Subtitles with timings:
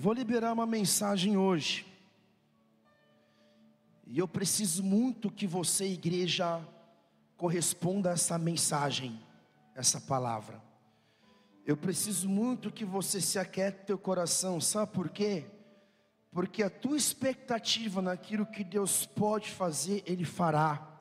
[0.00, 1.84] Vou liberar uma mensagem hoje.
[4.06, 6.64] E eu preciso muito que você, igreja,
[7.36, 9.20] corresponda a essa mensagem,
[9.74, 10.62] essa palavra.
[11.66, 15.46] Eu preciso muito que você se aquiete teu coração, sabe por quê?
[16.30, 20.96] Porque a tua expectativa naquilo que Deus pode fazer, Ele fará.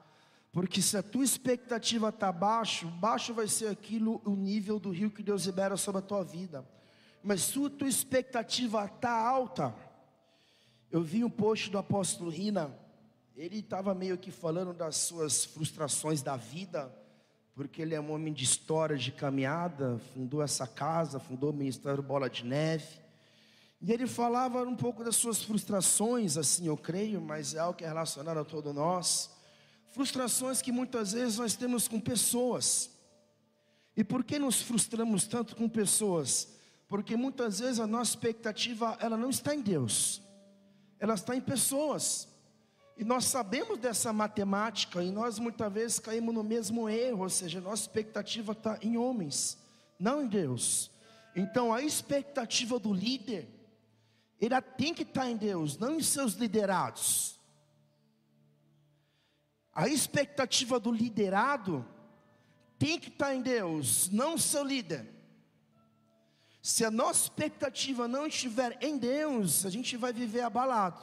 [0.51, 5.11] Porque se a tua expectativa está baixo, baixo vai ser aquilo, o nível do rio
[5.11, 6.65] que Deus libera sobre a tua vida.
[7.23, 9.73] Mas se a tua expectativa está alta,
[10.89, 12.73] eu vi um post do apóstolo Rina,
[13.35, 16.91] ele estava meio que falando das suas frustrações da vida,
[17.53, 22.01] porque ele é um homem de história, de caminhada, fundou essa casa, fundou o Ministério
[22.01, 22.99] Bola de Neve.
[23.81, 27.83] E ele falava um pouco das suas frustrações, assim eu creio, mas é algo que
[27.83, 29.29] é relacionado a todos nós.
[29.89, 32.89] Frustrações que muitas vezes nós temos com pessoas.
[33.95, 36.56] E por que nos frustramos tanto com pessoas?
[36.87, 40.21] Porque muitas vezes a nossa expectativa ela não está em Deus,
[40.99, 42.27] ela está em pessoas.
[42.97, 47.61] E nós sabemos dessa matemática e nós muitas vezes caímos no mesmo erro, ou seja,
[47.61, 49.57] nossa expectativa está em homens,
[49.99, 50.89] não em Deus.
[51.35, 53.47] Então a expectativa do líder,
[54.41, 57.37] ela tem que estar em Deus, não em seus liderados.
[59.73, 61.85] A expectativa do liderado
[62.79, 65.16] tem que estar em Deus, não seu líder.
[66.67, 71.01] Se a nossa expectativa não estiver em Deus, a gente vai viver abalado.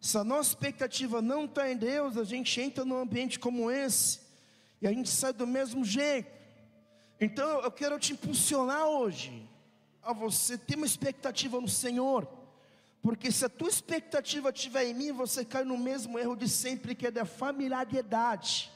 [0.00, 4.18] Se a nossa expectativa não está em Deus, a gente entra num ambiente como esse
[4.80, 6.32] e a gente sai do mesmo jeito.
[7.20, 9.46] Então eu quero te impulsionar hoje
[10.02, 12.26] a você ter uma expectativa no Senhor,
[13.02, 16.94] porque se a tua expectativa estiver em mim, você cai no mesmo erro de sempre,
[16.94, 18.72] que é da familiaridade.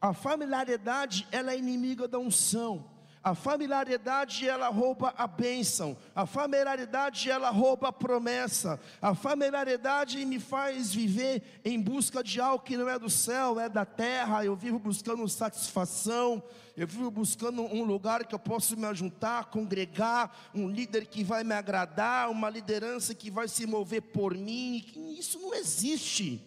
[0.00, 2.94] A familiaridade ela é inimiga da unção.
[3.26, 10.38] A familiaridade ela rouba a bênção, a familiaridade ela rouba a promessa, a familiaridade me
[10.38, 14.44] faz viver em busca de algo que não é do céu, é da terra.
[14.44, 16.40] Eu vivo buscando satisfação,
[16.76, 21.42] eu vivo buscando um lugar que eu possa me juntar, congregar, um líder que vai
[21.42, 24.86] me agradar, uma liderança que vai se mover por mim.
[25.18, 26.46] Isso não existe.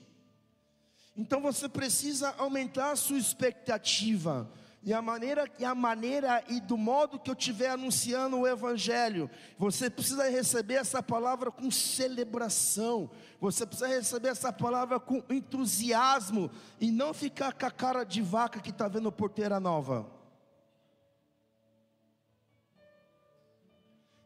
[1.18, 4.50] Então você precisa aumentar a sua expectativa.
[4.82, 9.30] E a maneira e a maneira e do modo que eu estiver anunciando o evangelho,
[9.58, 13.10] você precisa receber essa palavra com celebração.
[13.42, 18.62] Você precisa receber essa palavra com entusiasmo e não ficar com a cara de vaca
[18.62, 20.10] que está vendo porteira nova.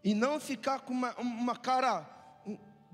[0.03, 2.07] E não ficar com uma, uma cara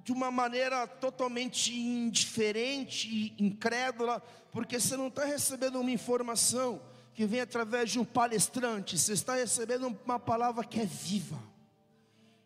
[0.02, 6.89] de uma maneira totalmente indiferente, incrédula, porque você não está recebendo uma informação
[7.20, 11.38] que vem através de um palestrante, você está recebendo uma palavra que é viva.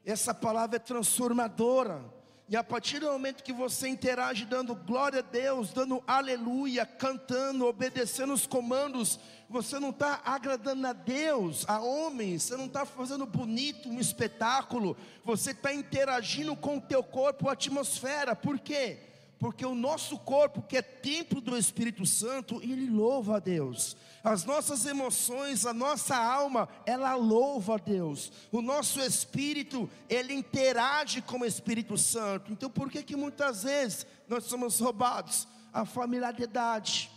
[0.03, 2.03] Essa palavra é transformadora.
[2.49, 7.67] E a partir do momento que você interage dando glória a Deus, dando aleluia, cantando,
[7.67, 13.27] obedecendo os comandos, você não está agradando a Deus, a homens, você não está fazendo
[13.27, 18.35] bonito um espetáculo, você está interagindo com o teu corpo, a atmosfera.
[18.35, 19.12] Por quê?
[19.43, 24.45] Porque o nosso corpo, que é templo do Espírito Santo, ele louva a Deus as
[24.45, 28.31] nossas emoções, a nossa alma, ela louva a Deus.
[28.53, 32.49] O nosso espírito, ele interage com o Espírito Santo.
[32.49, 35.45] Então, por que que muitas vezes nós somos roubados?
[35.73, 37.11] A familiaridade.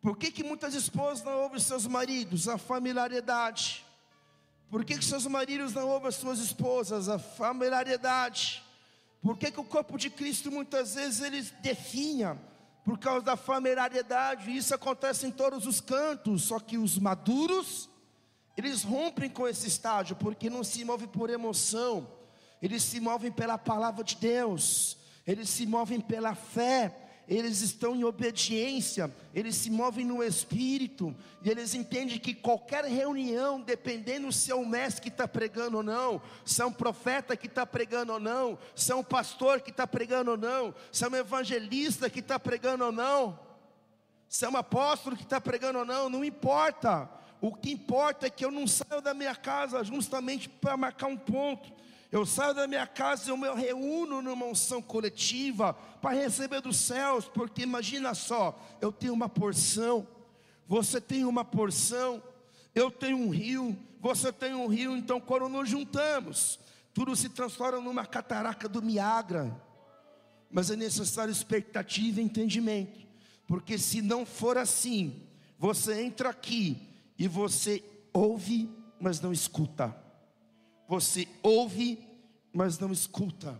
[0.00, 2.46] Por que que muitas esposas não ouvem seus maridos?
[2.46, 3.84] A familiaridade.
[4.70, 7.08] Por que que seus maridos não ouvem as suas esposas?
[7.08, 8.62] A familiaridade.
[9.22, 12.38] Por que que o corpo de Cristo muitas vezes ele definha?
[12.84, 17.88] por causa da familiaridade, isso acontece em todos os cantos, só que os maduros,
[18.56, 22.08] eles rompem com esse estágio, porque não se movem por emoção,
[22.60, 28.04] eles se movem pela palavra de Deus, eles se movem pela fé, eles estão em
[28.04, 34.54] obediência, eles se movem no espírito, e eles entendem que qualquer reunião, dependendo se é
[34.54, 38.20] um mestre que está pregando ou não, se é um profeta que está pregando ou
[38.20, 42.20] não, se é um pastor que está pregando ou não, se é um evangelista que
[42.20, 43.38] está pregando ou não,
[44.40, 47.08] é um apóstolo que está pregando ou não, não importa.
[47.40, 51.16] O que importa é que eu não saio da minha casa justamente para marcar um
[51.16, 51.72] ponto.
[52.12, 56.76] Eu saio da minha casa e eu me reúno numa unção coletiva para receber dos
[56.76, 60.06] céus, porque imagina só, eu tenho uma porção,
[60.68, 62.22] você tem uma porção,
[62.74, 66.60] eu tenho um rio, você tem um rio, então quando nos juntamos,
[66.92, 69.58] tudo se transforma numa cataraca do Miagra.
[70.50, 73.06] Mas é necessário expectativa e entendimento,
[73.46, 75.22] porque se não for assim,
[75.58, 76.76] você entra aqui
[77.18, 77.82] e você
[78.12, 78.68] ouve,
[79.00, 80.01] mas não escuta.
[80.92, 82.06] Você ouve,
[82.52, 83.58] mas não escuta.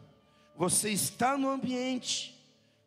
[0.54, 2.38] Você está no ambiente,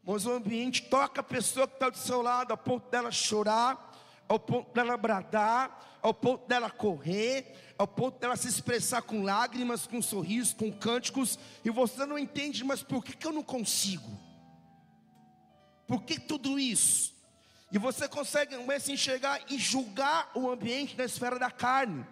[0.03, 3.91] mas o ambiente toca a pessoa que está do seu lado, a ponto dela chorar,
[4.29, 9.87] ao ponto dela bradar, ao ponto dela correr, ao ponto dela se expressar com lágrimas,
[9.87, 14.11] com sorrisos, com cânticos, e você não entende, mas por que, que eu não consigo?
[15.87, 17.15] Por que tudo isso?
[17.71, 22.05] E você consegue começa a enxergar e julgar o ambiente na esfera da carne.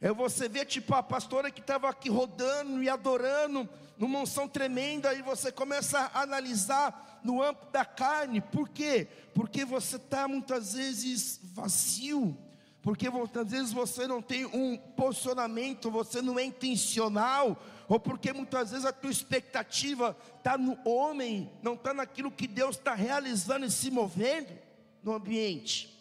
[0.00, 5.12] É você ver tipo a pastora que estava aqui rodando e adorando numa unção tremenda
[5.12, 8.40] e você começa a analisar no âmbito da carne.
[8.40, 9.08] Por quê?
[9.34, 12.36] Porque você está muitas vezes vazio.
[12.80, 18.70] Porque muitas vezes você não tem um posicionamento, você não é intencional, ou porque muitas
[18.70, 23.70] vezes a tua expectativa está no homem, não está naquilo que Deus está realizando e
[23.70, 24.56] se movendo
[25.02, 25.92] no ambiente.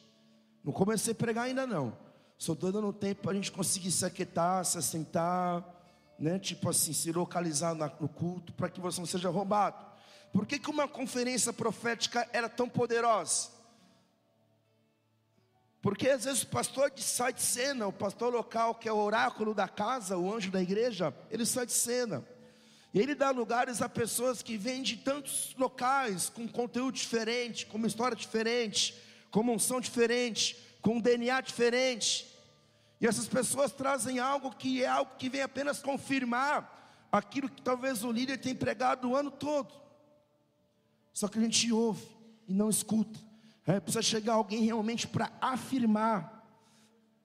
[0.63, 1.97] Não comecei a pregar ainda não.
[2.37, 5.63] Só estou dando tempo para a gente conseguir se aquietar, se assentar,
[6.19, 6.37] né?
[6.37, 9.85] Tipo assim, se localizar no culto, para que você não seja roubado.
[10.31, 13.49] Por que, que uma conferência profética era tão poderosa?
[15.81, 19.53] Porque às vezes o pastor sai de cena, o pastor local, que é o oráculo
[19.53, 22.25] da casa, o anjo da igreja, ele sai de cena.
[22.93, 27.77] E ele dá lugares a pessoas que vêm de tantos locais, com conteúdo diferente, com
[27.77, 28.95] uma história diferente,
[29.29, 32.27] com uma unção diferente, com um DNA diferente.
[32.99, 36.77] E essas pessoas trazem algo que é algo que vem apenas confirmar
[37.11, 39.73] aquilo que talvez o líder tenha pregado o ano todo.
[41.13, 42.05] Só que a gente ouve
[42.47, 43.19] e não escuta.
[43.65, 46.45] É, precisa chegar alguém realmente para afirmar,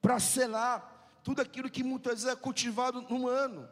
[0.01, 3.69] para selar tudo aquilo que muitas vezes é cultivado num ano,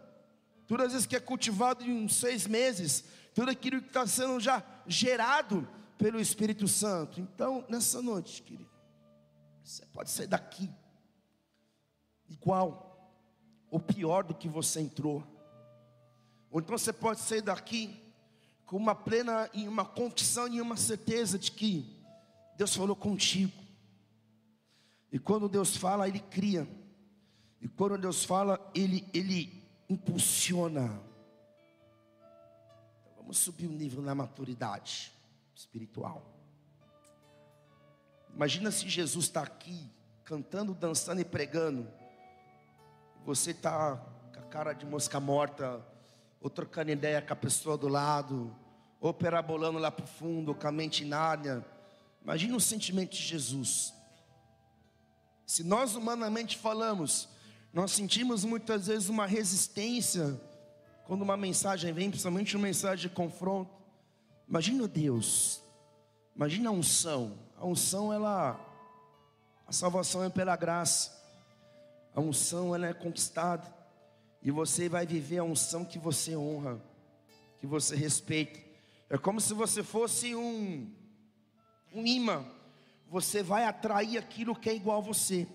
[0.69, 3.05] tudo às vezes que é cultivado em seis meses,
[3.35, 5.69] tudo aquilo que está sendo já gerado
[5.99, 7.21] pelo Espírito Santo.
[7.21, 8.70] Então, nessa noite, querido,
[9.71, 10.69] você pode sair daqui
[12.29, 12.91] igual
[13.71, 15.23] ou pior do que você entrou.
[16.51, 18.03] Ou então você pode sair daqui
[18.67, 21.97] com uma plena e uma confissão e uma certeza de que
[22.57, 23.53] Deus falou contigo.
[25.13, 26.69] E quando Deus fala, Ele cria.
[27.61, 31.01] E quando Deus fala, Ele, Ele impulsiona.
[33.03, 35.13] Então, vamos subir o um nível na maturidade
[35.55, 36.40] espiritual.
[38.35, 39.91] Imagina se Jesus está aqui,
[40.25, 41.87] cantando, dançando e pregando.
[43.25, 43.97] Você está
[44.33, 45.85] com a cara de mosca morta,
[46.41, 48.55] ou trocando ideia com a pessoa do lado,
[49.01, 51.65] ou perabolando lá para o fundo, com a mente inária
[52.23, 53.95] Imagina o sentimento de Jesus.
[55.47, 57.29] Se nós humanamente falamos,
[57.73, 60.41] nós sentimos muitas vezes uma resistência
[61.05, 63.75] quando uma mensagem vem, principalmente uma mensagem de confronto.
[64.49, 65.63] Imagina Deus.
[66.37, 67.39] Imagina a unção.
[67.61, 68.59] A unção ela
[69.67, 71.17] a salvação é pela graça.
[72.15, 73.73] A unção ela é conquistada
[74.43, 76.81] e você vai viver a unção que você honra,
[77.59, 78.59] que você respeita.
[79.11, 80.91] É como se você fosse um
[81.93, 82.47] um imã,
[83.09, 85.47] você vai atrair aquilo que é igual a você.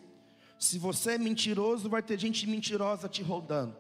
[0.60, 3.76] Se você é mentiroso, vai ter gente mentirosa te rondando.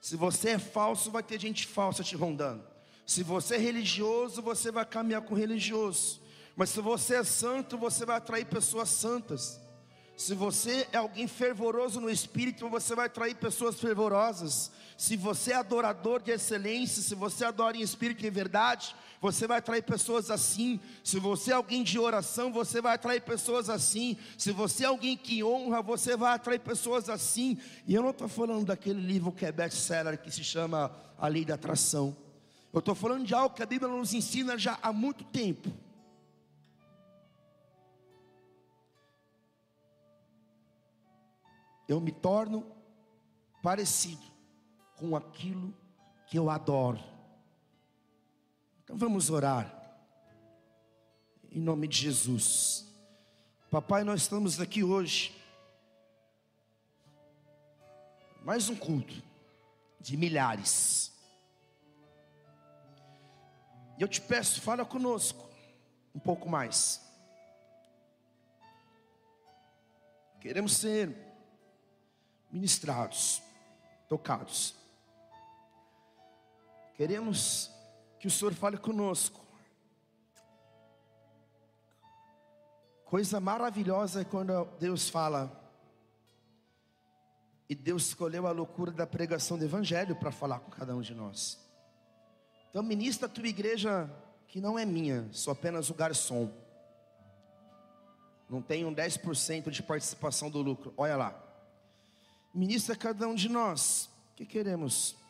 [0.00, 2.64] Se você é falso, vai ter gente falsa te rondando.
[3.06, 6.20] Se você é religioso, você vai caminhar com religioso.
[6.60, 9.58] Mas se você é santo, você vai atrair pessoas santas.
[10.14, 14.70] Se você é alguém fervoroso no espírito, você vai atrair pessoas fervorosas.
[14.94, 19.46] Se você é adorador de excelência, se você adora em espírito e em verdade, você
[19.46, 20.78] vai atrair pessoas assim.
[21.02, 24.18] Se você é alguém de oração, você vai atrair pessoas assim.
[24.36, 27.56] Se você é alguém que honra, você vai atrair pessoas assim.
[27.86, 31.46] E eu não estou falando daquele livro que é best-seller que se chama A Lei
[31.46, 32.14] da Atração.
[32.70, 35.72] Eu estou falando de algo que a Bíblia nos ensina já há muito tempo.
[41.92, 42.64] Eu me torno
[43.60, 44.22] parecido
[44.96, 45.74] com aquilo
[46.24, 47.00] que eu adoro.
[48.84, 49.76] Então vamos orar.
[51.50, 52.86] Em nome de Jesus.
[53.72, 55.36] Papai, nós estamos aqui hoje.
[58.44, 59.20] Mais um culto
[59.98, 61.12] de milhares.
[63.98, 65.50] E eu te peço, fala conosco
[66.14, 67.04] um pouco mais.
[70.40, 71.29] Queremos ser
[72.52, 73.42] ministrados,
[74.08, 74.74] tocados.
[76.94, 77.70] Queremos
[78.18, 79.40] que o Senhor fale conosco.
[83.04, 85.50] Coisa maravilhosa é quando Deus fala.
[87.68, 91.14] E Deus escolheu a loucura da pregação do Evangelho para falar com cada um de
[91.14, 91.58] nós.
[92.68, 94.10] Então, ministra a tua igreja
[94.46, 96.50] que não é minha, sou apenas o garçom.
[98.48, 100.92] Não tenho 10% de participação do lucro.
[100.96, 101.49] Olha lá.
[102.52, 104.10] Ministra cada um de nós.
[104.36, 105.20] Que queremos?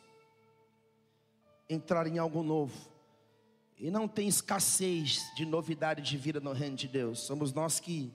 [1.73, 2.89] entrar em algo novo.
[3.77, 7.19] E não tem escassez de novidade de vida no reino de Deus.
[7.19, 8.13] Somos nós que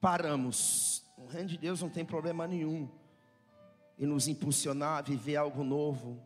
[0.00, 1.02] paramos.
[1.16, 2.88] O reino de Deus não tem problema nenhum
[3.98, 6.20] em nos impulsionar a viver algo novo,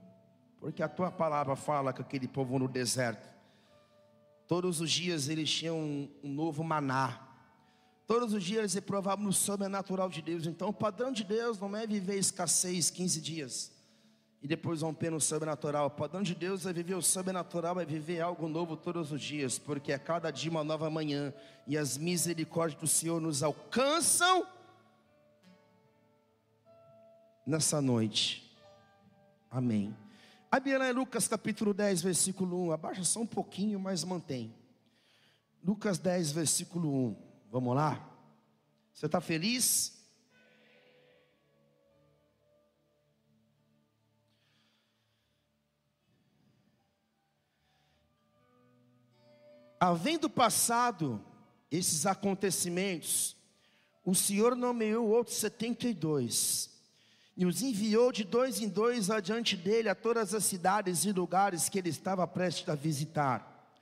[0.59, 3.29] porque a tua palavra fala que aquele povo no deserto,
[4.47, 7.28] todos os dias eles tinham um novo maná,
[8.09, 10.47] todos os dias eles provavam no sobrenatural de Deus.
[10.47, 13.79] Então, o padrão de Deus não é viver escassez 15 dias
[14.43, 15.89] e depois romper no sobrenatural.
[15.89, 19.59] O padrão de Deus é viver o sobrenatural, é viver algo novo todos os dias,
[19.59, 21.35] porque é cada dia uma nova manhã,
[21.67, 24.47] e as misericórdias do Senhor nos alcançam
[27.47, 28.51] nessa noite.
[29.51, 29.95] Amém.
[30.51, 32.73] A Bíblia é Lucas capítulo 10, versículo 1.
[32.73, 34.55] Abaixa só um pouquinho, mas mantém.
[35.63, 37.28] Lucas 10, versículo 1.
[37.51, 38.07] Vamos lá?
[38.93, 39.97] Você está feliz?
[49.81, 51.25] Havendo passado
[51.71, 53.37] esses acontecimentos,
[54.05, 56.69] o Senhor nomeou outros setenta e dois,
[57.37, 61.69] e os enviou de dois em dois adiante dele a todas as cidades e lugares
[61.69, 63.73] que ele estava prestes a visitar.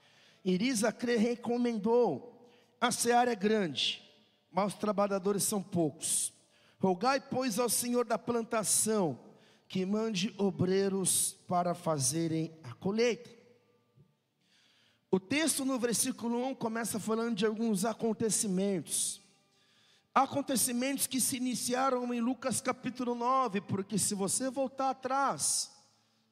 [0.45, 2.36] Irisacre recomendou:
[2.79, 4.03] a seara é grande,
[4.51, 6.33] mas os trabalhadores são poucos.
[6.79, 9.19] Rogai, pois, ao Senhor da plantação
[9.67, 13.29] que mande obreiros para fazerem a colheita.
[15.09, 19.21] O texto no versículo 1 começa falando de alguns acontecimentos.
[20.13, 25.71] Acontecimentos que se iniciaram em Lucas capítulo 9, porque se você voltar atrás,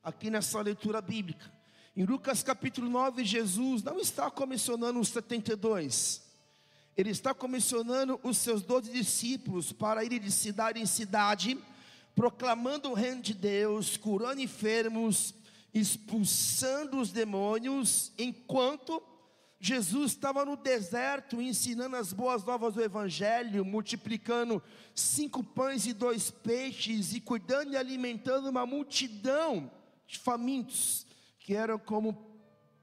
[0.04, 1.52] aqui nessa leitura bíblica,
[1.96, 6.25] em Lucas capítulo 9, Jesus não está comissionando os 72,
[6.98, 11.58] ele está comissionando os seus doze discípulos para irem de cidade em cidade,
[12.16, 15.34] proclamando o reino de Deus, curando enfermos,
[15.74, 19.04] expulsando os demônios, enquanto
[19.60, 26.32] Jesus estava no deserto ensinando as boas novas do Evangelho, multiplicando cinco pães e dois
[26.32, 29.70] peixes, e cuidando e alimentando uma multidão
[30.08, 31.06] de famintos,
[31.40, 32.16] que eram como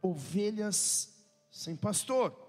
[0.03, 1.15] ovelhas
[1.51, 2.42] sem pastor.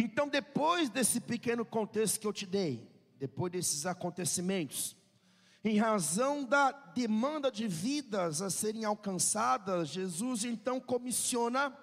[0.00, 2.88] Então, depois desse pequeno contexto que eu te dei,
[3.18, 4.96] depois desses acontecimentos,
[5.64, 11.76] em razão da demanda de vidas a serem alcançadas, Jesus então comissiona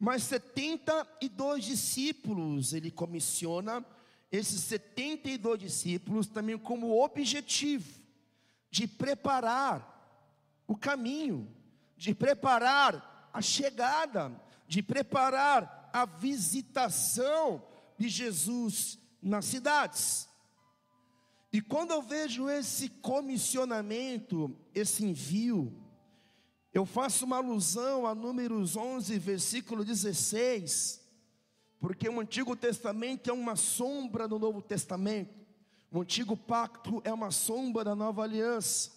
[0.00, 2.72] mais 72 discípulos.
[2.72, 3.84] Ele comissiona
[4.32, 8.00] esses 72 discípulos também como objetivo
[8.70, 9.92] de preparar
[10.66, 11.46] o caminho,
[11.94, 14.32] de preparar a chegada,
[14.66, 17.62] de preparar a visitação
[17.96, 20.28] de Jesus nas cidades.
[21.52, 25.72] E quando eu vejo esse comissionamento, esse envio,
[26.72, 31.00] eu faço uma alusão a Números 11, versículo 16,
[31.78, 35.46] porque o Antigo Testamento é uma sombra do Novo Testamento,
[35.92, 38.90] o Antigo Pacto é uma sombra da Nova Aliança.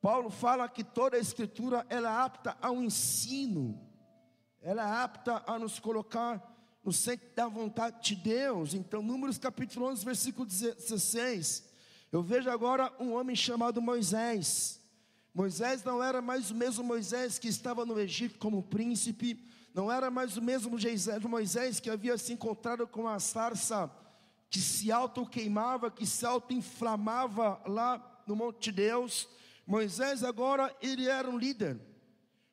[0.00, 3.87] Paulo fala que toda a Escritura ela é apta ao ensino,
[4.62, 6.42] ela é apta a nos colocar
[6.84, 8.74] no centro da vontade de Deus.
[8.74, 11.64] Então, Números capítulo 11, versículo 16.
[12.10, 14.80] Eu vejo agora um homem chamado Moisés.
[15.34, 20.10] Moisés não era mais o mesmo Moisés que estava no Egito como príncipe, não era
[20.10, 20.76] mais o mesmo
[21.28, 23.90] Moisés que havia se encontrado com a sarça
[24.50, 29.28] que se auto-queimava, que se auto-inflamava lá no Monte de Deus.
[29.66, 31.78] Moisés agora, ele era um líder.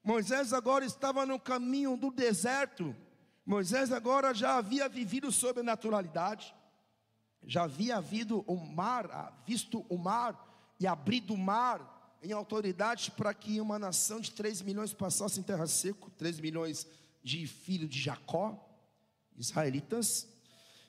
[0.05, 2.95] Moisés agora estava no caminho do deserto.
[3.43, 6.53] Moisés agora já havia vivido sobrenaturalidade,
[7.43, 13.33] já havia havido o mar, visto o mar e abrido o mar em autoridade para
[13.33, 16.87] que uma nação de 3 milhões passasse em terra seca, 3 milhões
[17.23, 18.63] de filhos de Jacó,
[19.35, 20.27] israelitas.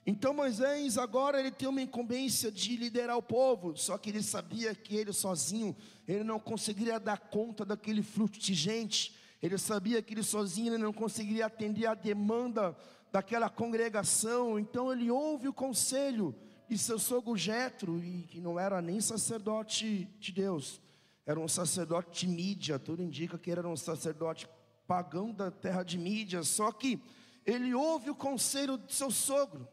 [0.08, 4.72] Então Moisés agora ele tem uma incumbência de liderar o povo, só que ele sabia
[4.72, 10.14] que ele sozinho, ele não conseguiria dar conta daquele fluxo de gente, ele sabia que
[10.14, 12.76] ele sozinho ele não conseguiria atender a demanda
[13.10, 16.32] daquela congregação, então ele ouve o conselho
[16.68, 20.80] de seu sogro Jetro, e que não era nem sacerdote de Deus,
[21.26, 24.48] era um sacerdote de mídia, tudo indica que era um sacerdote
[24.86, 27.02] pagão da terra de mídia, só que
[27.44, 29.66] ele ouve o conselho de seu sogro.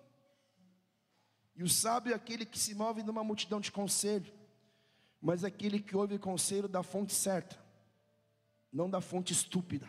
[1.56, 4.32] E o sábio é aquele que se move numa multidão de conselho,
[5.22, 7.64] mas é aquele que ouve conselho da fonte certa
[8.74, 9.88] não da fonte estúpida.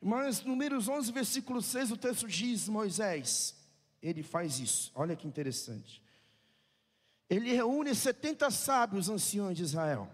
[0.00, 3.56] Mas Números 11, versículo 6, o texto diz: Moisés,
[4.02, 6.02] ele faz isso, olha que interessante.
[7.28, 10.10] Ele reúne 70 sábios anciões de Israel,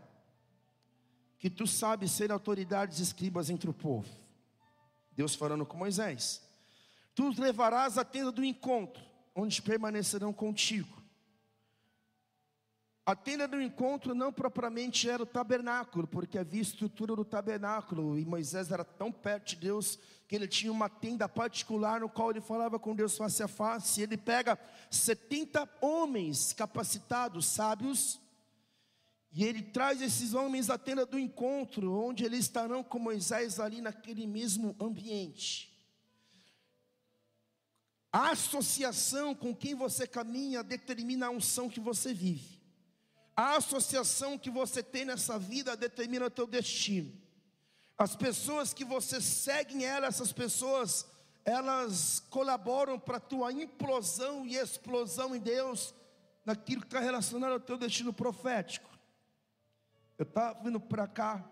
[1.38, 4.09] que tu sabes ser autoridades escribas entre o povo.
[5.12, 6.43] Deus falando com Moisés:
[7.15, 9.05] Tu os levarás à tenda do encontro,
[9.37, 10.97] onde permanecerão contigo.
[13.05, 18.25] A tenda do encontro não propriamente era o tabernáculo, porque havia estrutura do tabernáculo, e
[18.25, 22.40] Moisés era tão perto de Deus que ele tinha uma tenda particular no qual ele
[22.40, 24.02] falava com Deus face a face.
[24.02, 24.59] Ele pega
[24.90, 28.19] 70 homens capacitados, sábios,
[29.31, 33.81] e ele traz esses homens à tenda do encontro, onde eles estarão com Moisés ali
[33.81, 35.75] naquele mesmo ambiente.
[38.16, 42.58] A associação com quem você caminha determina a unção que você vive.
[43.37, 47.12] A associação que você tem nessa vida determina o teu destino.
[47.99, 51.06] As pessoas que você segue em ela, essas pessoas,
[51.44, 55.94] elas colaboram para a tua implosão e explosão em Deus,
[56.42, 58.88] naquilo que está relacionado ao teu destino profético.
[60.16, 61.44] Eu estava vindo para cá,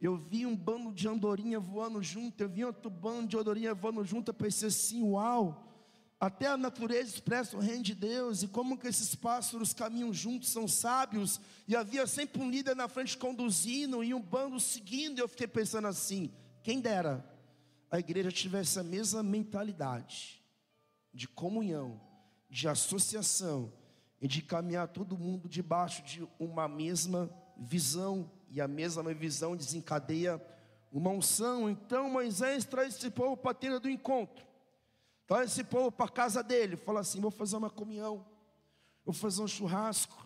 [0.00, 4.04] eu vi um bando de andorinha voando junto, eu vi outro bando de andorinha voando
[4.04, 5.65] junto, eu pensei assim, uau,
[6.18, 10.48] até a natureza expressa o reino de Deus e como que esses pássaros caminham juntos,
[10.48, 11.40] são sábios.
[11.68, 15.18] E havia sempre um líder na frente conduzindo e um bando seguindo.
[15.18, 16.32] E eu fiquei pensando assim:
[16.62, 17.24] quem dera
[17.90, 20.42] a igreja tivesse a mesma mentalidade
[21.12, 22.00] de comunhão,
[22.48, 23.72] de associação
[24.20, 28.30] e de caminhar todo mundo debaixo de uma mesma visão.
[28.48, 30.42] E a mesma visão desencadeia
[30.90, 31.68] uma unção.
[31.68, 34.45] Então Moisés traz esse povo para a tenda do encontro.
[35.26, 38.24] Então esse povo para casa dele, fala assim: vou fazer uma comunhão,
[39.04, 40.24] vou fazer um churrasco.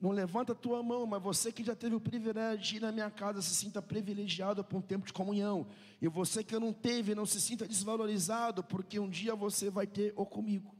[0.00, 2.92] Não levanta a tua mão, mas você que já teve o privilégio de ir na
[2.92, 5.66] minha casa se sinta privilegiado por um tempo de comunhão.
[6.00, 10.12] E você que não teve, não se sinta desvalorizado, porque um dia você vai ter
[10.14, 10.72] ou comigo,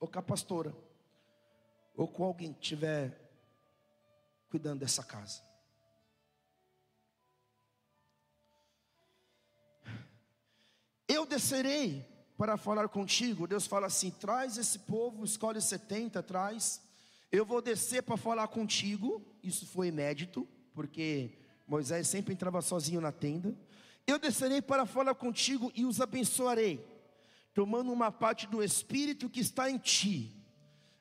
[0.00, 0.74] ou com a pastora,
[1.94, 3.30] ou com alguém que estiver
[4.48, 5.51] cuidando dessa casa.
[11.12, 12.06] Eu descerei
[12.38, 13.46] para falar contigo.
[13.46, 16.80] Deus fala assim: traz esse povo, escolhe 70, traz.
[17.30, 19.22] Eu vou descer para falar contigo.
[19.42, 21.36] Isso foi inédito, porque
[21.68, 23.54] Moisés sempre entrava sozinho na tenda.
[24.06, 26.82] Eu descerei para falar contigo e os abençoarei,
[27.52, 30.34] tomando uma parte do Espírito que está em ti.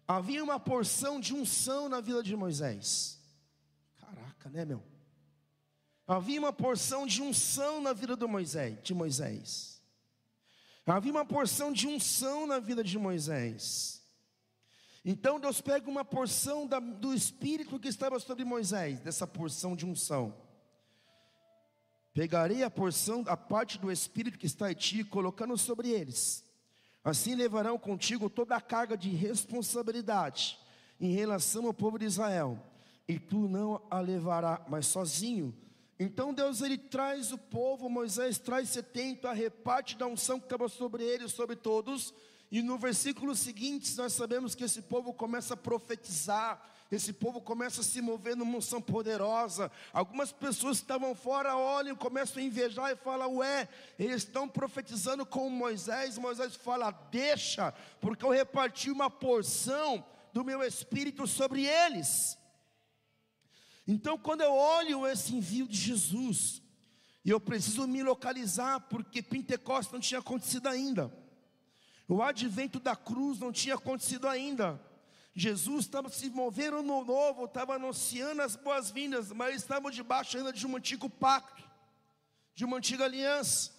[0.06, 3.18] Havia uma porção de unção na vida de Moisés.
[3.98, 4.84] Caraca, né, meu?
[6.06, 9.71] Havia uma porção de unção na vida do Moisés, de Moisés.
[10.86, 14.02] Havia uma porção de unção na vida de Moisés.
[15.04, 19.86] Então Deus pega uma porção da, do Espírito que estava sobre Moisés, dessa porção de
[19.86, 20.36] unção.
[22.14, 26.44] Pegarei a porção, a parte do Espírito que está em ti, colocando sobre eles.
[27.04, 30.60] Assim levarão contigo toda a carga de responsabilidade
[31.00, 32.60] em relação ao povo de Israel,
[33.08, 35.56] e tu não a levará, mas sozinho
[36.04, 40.68] então Deus ele traz o povo, Moisés traz 70, a reparte da unção que estava
[40.68, 42.12] sobre ele, sobre todos.
[42.52, 46.60] E no versículo seguinte, nós sabemos que esse povo começa a profetizar,
[46.92, 49.72] esse povo começa a se mover numa unção poderosa.
[49.94, 55.24] Algumas pessoas que estavam fora olham, começam a invejar e falam: Ué, eles estão profetizando
[55.24, 56.18] com Moisés.
[56.18, 62.41] Moisés fala: Deixa, porque eu reparti uma porção do meu espírito sobre eles.
[63.88, 66.62] Então, quando eu olho esse envio de Jesus,
[67.24, 71.12] e eu preciso me localizar, porque Pentecostes não tinha acontecido ainda,
[72.08, 74.80] o advento da cruz não tinha acontecido ainda.
[75.34, 80.68] Jesus estava se movendo no novo, estava anunciando as boas-vindas, mas estava debaixo ainda de
[80.68, 81.64] um antigo pacto,
[82.54, 83.72] de uma antiga aliança.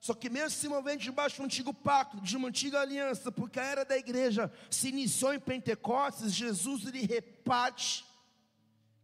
[0.00, 3.60] Só que mesmo se movendo debaixo de um antigo pacto, de uma antiga aliança, porque
[3.60, 8.04] a era da igreja se iniciou em Pentecostes, Jesus lhe reparte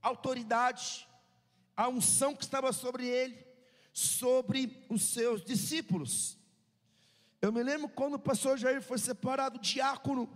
[0.03, 1.07] autoridade,
[1.77, 3.39] a unção que estava sobre ele,
[3.93, 6.37] sobre os seus discípulos.
[7.41, 10.29] Eu me lembro quando o pastor Jair foi separado diácono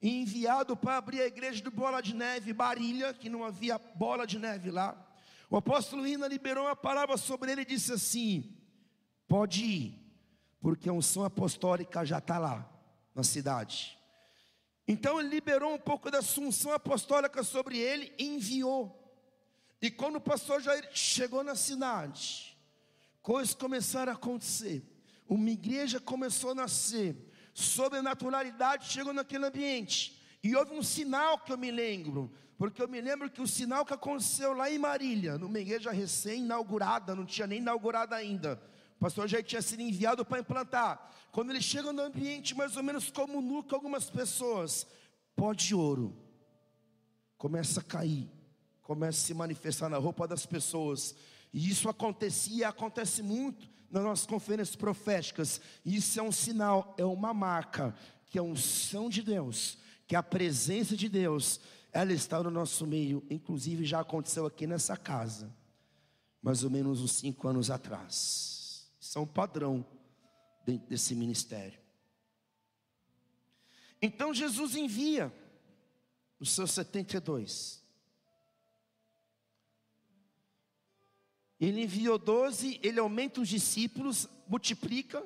[0.00, 4.26] e enviado para abrir a igreja do Bola de Neve, Barilha, que não havia bola
[4.26, 4.96] de neve lá.
[5.48, 8.56] O apóstolo Ina liberou uma palavra sobre ele e disse assim:
[9.28, 9.98] Pode ir,
[10.60, 12.68] porque a unção apostólica já está lá,
[13.14, 13.98] na cidade.
[14.86, 19.01] Então ele liberou um pouco da unção apostólica sobre ele e enviou.
[19.82, 22.56] E quando o pastor Jair chegou na cidade,
[23.20, 24.80] coisas começaram a acontecer.
[25.28, 27.16] Uma igreja começou a nascer.
[27.52, 30.22] Sobrenaturalidade chegou naquele ambiente.
[30.40, 32.32] E houve um sinal que eu me lembro.
[32.56, 37.16] Porque eu me lembro que o sinal que aconteceu lá em Marília, numa igreja recém-inaugurada,
[37.16, 38.62] não tinha nem inaugurada ainda.
[38.96, 41.10] O pastor Jair tinha sido enviado para implantar.
[41.32, 44.86] Quando ele chega no ambiente, mais ou menos como nuca algumas pessoas,
[45.34, 46.16] pó de ouro
[47.36, 48.30] começa a cair
[48.82, 51.14] começa a se manifestar na roupa das pessoas.
[51.52, 55.60] E isso acontecia e acontece muito nas nossas conferências proféticas.
[55.84, 57.94] Isso é um sinal, é uma marca
[58.26, 61.60] que a unção de Deus, que a presença de Deus,
[61.92, 63.22] ela está no nosso meio.
[63.28, 65.54] Inclusive já aconteceu aqui nessa casa,
[66.40, 68.90] mais ou menos uns cinco anos atrás.
[68.98, 69.84] Isso é um padrão
[70.64, 71.78] dentro desse ministério.
[74.00, 75.32] Então Jesus envia
[76.40, 77.81] os seus 72.
[81.62, 85.24] Ele enviou 12, ele aumenta os discípulos, multiplica,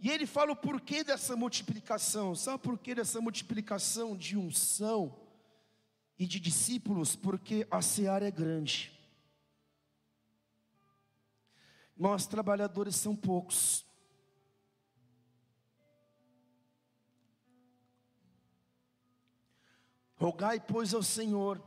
[0.00, 2.36] e ele fala o porquê dessa multiplicação.
[2.36, 5.12] Sabe o porquê dessa multiplicação de unção
[6.16, 7.16] e de discípulos?
[7.16, 8.96] Porque a seara é grande.
[11.96, 13.84] Nós trabalhadores são poucos.
[20.14, 21.60] Rogai, pois, ao Senhor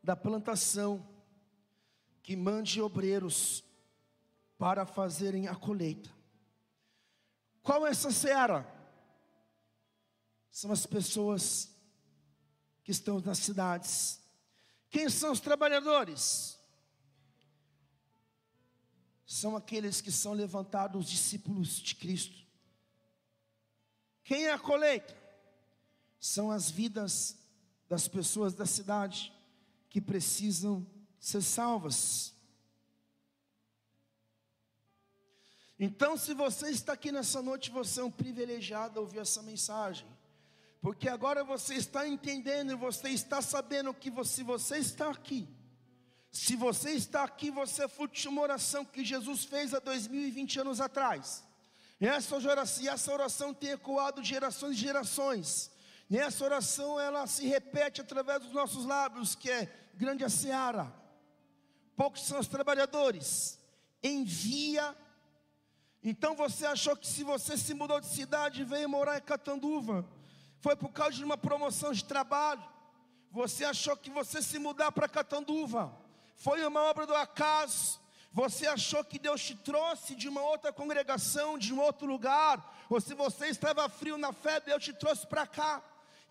[0.00, 1.09] da plantação
[2.22, 3.64] que mande obreiros
[4.58, 6.10] para fazerem a colheita.
[7.62, 8.66] Qual é essa seara?
[10.50, 11.70] São as pessoas
[12.82, 14.20] que estão nas cidades.
[14.90, 16.58] Quem são os trabalhadores?
[19.24, 22.44] São aqueles que são levantados discípulos de Cristo.
[24.24, 25.16] Quem é a colheita?
[26.18, 27.38] São as vidas
[27.88, 29.32] das pessoas da cidade
[29.88, 30.86] que precisam
[31.20, 32.34] ser salvas.
[35.78, 40.06] Então, se você está aqui nessa noite, você é um privilegiado a ouvir essa mensagem.
[40.80, 45.46] Porque agora você está entendendo e você está sabendo que se você está aqui,
[46.32, 50.60] se você está aqui, você é fruto de uma oração que Jesus fez há 2020
[50.60, 51.44] anos atrás.
[52.00, 55.70] E essa oração, e essa oração tem ecoado gerações e gerações.
[56.08, 60.99] E essa oração ela se repete através dos nossos lábios, que é grande a seara
[62.00, 63.58] poucos são os trabalhadores.
[64.02, 64.96] Envia.
[66.02, 70.08] Então você achou que se você se mudou de cidade e veio morar em Catanduva,
[70.60, 72.64] foi por causa de uma promoção de trabalho.
[73.30, 75.94] Você achou que você se mudar para Catanduva
[76.36, 78.00] foi uma obra do acaso.
[78.32, 82.98] Você achou que Deus te trouxe de uma outra congregação, de um outro lugar, ou
[82.98, 85.82] se você estava frio na fé, Deus te trouxe para cá.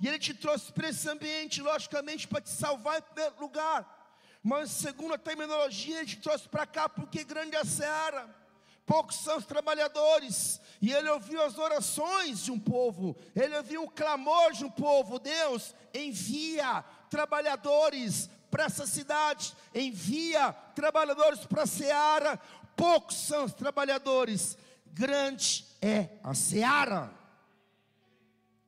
[0.01, 3.98] E Ele te trouxe para esse ambiente, logicamente, para te salvar em primeiro lugar.
[4.41, 8.39] Mas segundo a terminologia, ele te trouxe para cá porque grande é a seara.
[8.85, 13.91] Poucos são os trabalhadores, e ele ouviu as orações de um povo, ele ouviu o
[13.91, 15.19] clamor de um povo.
[15.19, 22.37] Deus envia trabalhadores para essa cidade, envia trabalhadores para a seara.
[22.75, 27.13] Poucos são os trabalhadores, grande é a seara.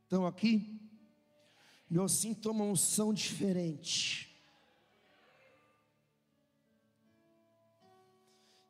[0.05, 0.79] Então aqui,
[1.89, 4.30] eu sinto uma unção diferente.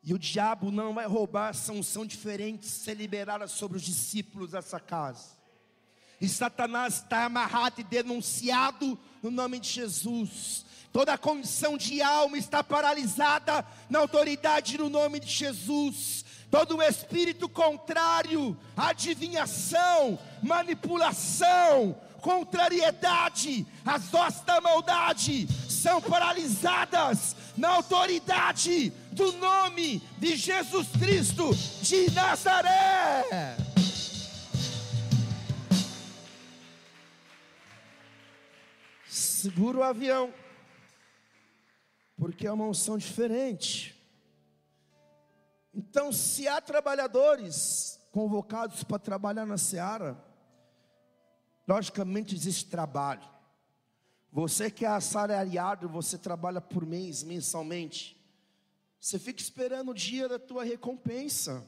[0.04, 4.80] E o diabo não vai roubar essa unção diferente ser liberada sobre os discípulos dessa
[4.80, 5.40] casa.
[6.20, 10.64] E Satanás está amarrado e denunciado no nome de Jesus.
[10.92, 16.24] Toda condição de alma está paralisada na autoridade no nome de Jesus.
[16.50, 28.90] Todo o espírito contrário, adivinhação, manipulação, contrariedade, as hostas da maldade são paralisadas na autoridade
[29.10, 31.50] do nome de Jesus Cristo
[31.82, 33.56] de Nazaré.
[39.08, 40.32] Segura o avião,
[42.16, 44.00] porque é uma unção diferente.
[45.74, 50.31] Então, se há trabalhadores convocados para trabalhar na seara,
[51.66, 53.28] logicamente existe trabalho.
[54.30, 58.18] Você que é assalariado, você trabalha por mês, mensalmente.
[58.98, 61.66] Você fica esperando o dia da tua recompensa.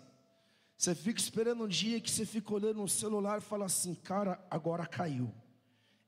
[0.77, 4.43] Você fica esperando o dia que você fica olhando no celular e fala assim, cara,
[4.51, 5.33] agora caiu.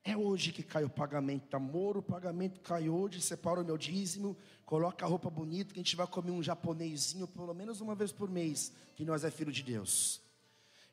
[0.03, 4.37] É hoje que cai o pagamento, amor, o pagamento cai hoje, separa o meu dízimo,
[4.64, 8.12] coloca a roupa bonita, que a gente vai comer um japonesinho pelo menos uma vez
[8.12, 10.22] por mês, que nós é filho de Deus.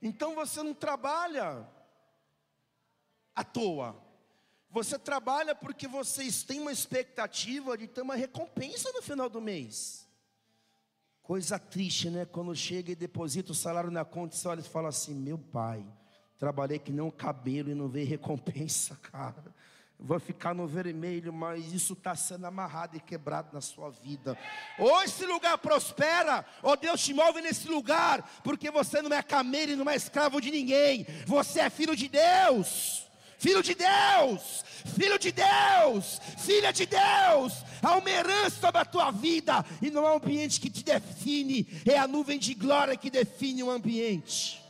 [0.02, 1.68] Então você não trabalha
[3.36, 3.96] à toa.
[4.74, 10.08] Você trabalha porque vocês têm uma expectativa de ter uma recompensa no final do mês.
[11.22, 12.26] Coisa triste, né?
[12.26, 15.86] Quando chega e deposita o salário na conta, você olha e fala assim: Meu pai,
[16.40, 19.54] trabalhei que não cabelo e não veio recompensa, cara.
[20.00, 24.36] Vou ficar no vermelho, mas isso está sendo amarrado e quebrado na sua vida.
[24.78, 29.72] Ou esse lugar prospera, ou Deus te move nesse lugar, porque você não é camelo
[29.72, 33.04] e não é escravo de ninguém, você é filho de Deus
[33.44, 34.64] Filho de Deus,
[34.96, 37.52] filho de Deus, filha de Deus,
[37.82, 41.68] há uma herança sobre a tua vida, e não é um ambiente que te define,
[41.86, 44.64] é a nuvem de glória que define o ambiente.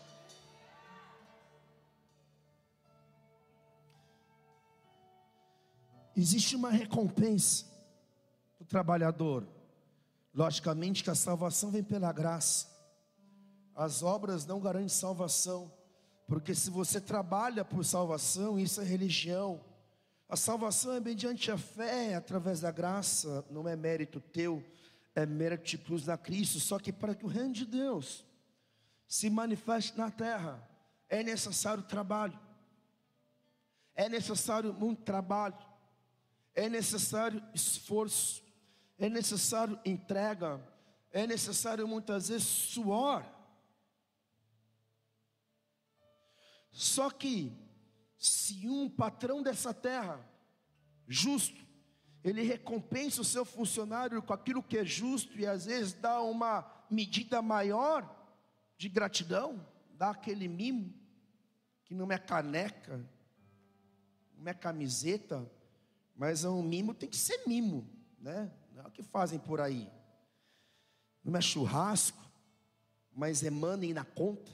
[6.17, 7.65] Existe uma recompensa
[8.57, 9.47] para o trabalhador,
[10.33, 12.67] logicamente que a salvação vem pela graça,
[13.75, 15.71] as obras não garantem salvação.
[16.27, 19.61] Porque se você trabalha por salvação, isso é religião.
[20.27, 24.63] A salvação é mediante a fé, através da graça, não é mérito teu,
[25.13, 26.59] é mérito de plus na Cristo.
[26.59, 28.25] Só que para que o reino de Deus
[29.07, 30.67] se manifeste na terra,
[31.07, 32.39] é necessário trabalho,
[33.95, 35.57] é necessário muito trabalho,
[36.55, 38.41] é necessário esforço,
[38.97, 40.59] é necessário entrega,
[41.11, 43.23] é necessário muitas vezes suor.
[46.73, 47.55] Só que,
[48.17, 50.19] se um patrão dessa terra,
[51.07, 51.63] justo,
[52.23, 56.65] ele recompensa o seu funcionário com aquilo que é justo e às vezes dá uma
[56.89, 58.09] medida maior
[58.75, 60.91] de gratidão, dá aquele mimo,
[61.85, 63.05] que não é caneca,
[64.35, 65.49] não é camiseta,
[66.15, 67.87] mas é um mimo, tem que ser mimo,
[68.19, 68.51] né?
[68.73, 69.91] Não é o que fazem por aí.
[71.23, 72.19] Não é churrasco,
[73.13, 74.51] mas money na conta.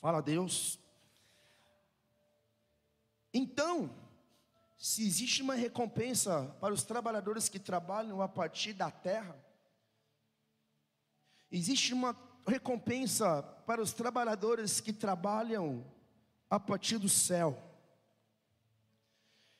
[0.00, 0.79] Fala a Deus.
[3.32, 3.94] Então,
[4.76, 9.36] se existe uma recompensa para os trabalhadores que trabalham a partir da terra,
[11.50, 12.16] existe uma
[12.46, 15.84] recompensa para os trabalhadores que trabalham
[16.48, 17.62] a partir do céu.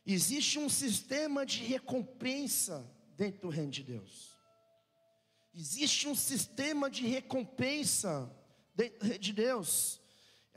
[0.04, 2.84] Existe um sistema de recompensa
[3.16, 4.36] dentro do reino de Deus.
[5.54, 8.34] Existe um sistema de recompensa
[8.76, 9.99] reino de Deus.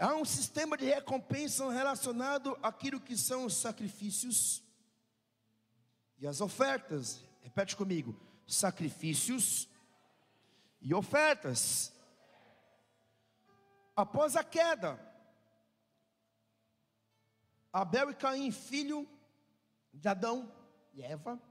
[0.03, 4.61] Há um sistema de recompensa relacionado àquilo que são os sacrifícios
[6.17, 7.23] e as ofertas.
[7.39, 8.13] Repete comigo:
[8.45, 9.65] sacrifícios
[10.81, 11.93] e ofertas.
[13.95, 14.99] Após a queda,
[17.71, 19.07] Abel e Caim, filho
[19.93, 20.53] de Adão
[20.93, 21.41] e Eva,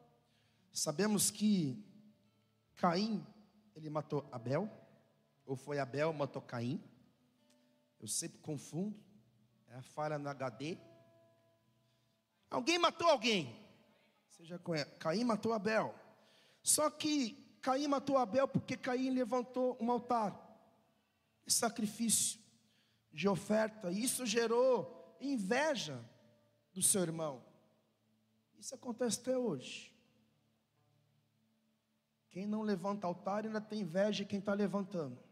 [0.71, 1.83] sabemos que
[2.77, 3.27] Caim
[3.75, 4.71] ele matou Abel,
[5.47, 6.92] ou foi Abel matou Caim.
[8.03, 9.01] Eu sempre confundo.
[9.69, 10.77] É a falha no HD.
[12.51, 13.57] Alguém matou alguém.
[14.29, 14.91] Você já conhece.
[14.99, 15.95] Caim matou Abel.
[16.65, 20.37] Só que Caim matou Abel porque Caim levantou um altar.
[21.47, 22.41] Sacrifício
[23.13, 23.91] de oferta.
[23.93, 26.05] E isso gerou inveja
[26.75, 27.45] do seu irmão.
[28.59, 29.93] Isso acontece até hoje.
[32.31, 35.23] Quem não levanta altar ainda tem inveja de quem está levantando.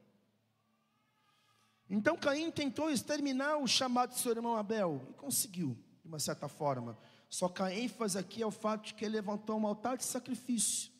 [1.91, 6.47] Então Caim tentou exterminar o chamado de seu irmão Abel e conseguiu, de uma certa
[6.47, 6.97] forma.
[7.29, 10.93] Só a ênfase aqui é o fato de que ele levantou um altar de sacrifício,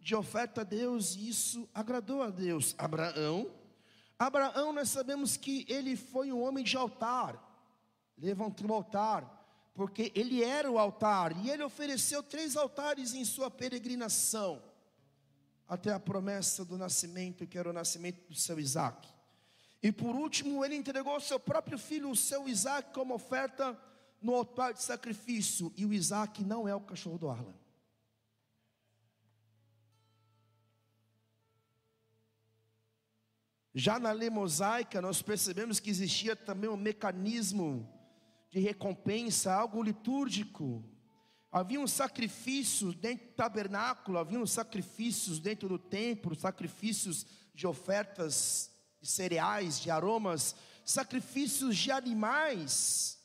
[0.00, 2.74] de oferta a Deus, e isso agradou a Deus.
[2.76, 3.48] Abraão,
[4.18, 7.40] Abraão, nós sabemos que ele foi um homem de altar,
[8.18, 9.32] levantou o altar,
[9.74, 14.60] porque ele era o altar, e ele ofereceu três altares em sua peregrinação,
[15.68, 19.15] até a promessa do nascimento, que era o nascimento do seu Isaac.
[19.82, 23.78] E por último, ele entregou seu próprio filho, o seu Isaac, como oferta
[24.20, 25.72] no altar de sacrifício.
[25.76, 27.54] E o Isaac não é o cachorro do Arlan.
[33.78, 37.86] Já na lei mosaica, nós percebemos que existia também um mecanismo
[38.48, 40.82] de recompensa, algo litúrgico.
[41.52, 48.70] Havia um sacrifício dentro do tabernáculo, havia um sacrifícios dentro do templo, sacrifícios de ofertas
[49.06, 53.18] de cereais, de aromas, sacrifícios de animais,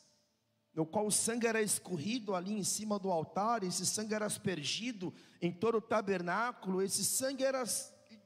[0.74, 5.12] no qual o sangue era escorrido ali em cima do altar, esse sangue era aspergido
[5.40, 7.62] em todo o tabernáculo, esse sangue era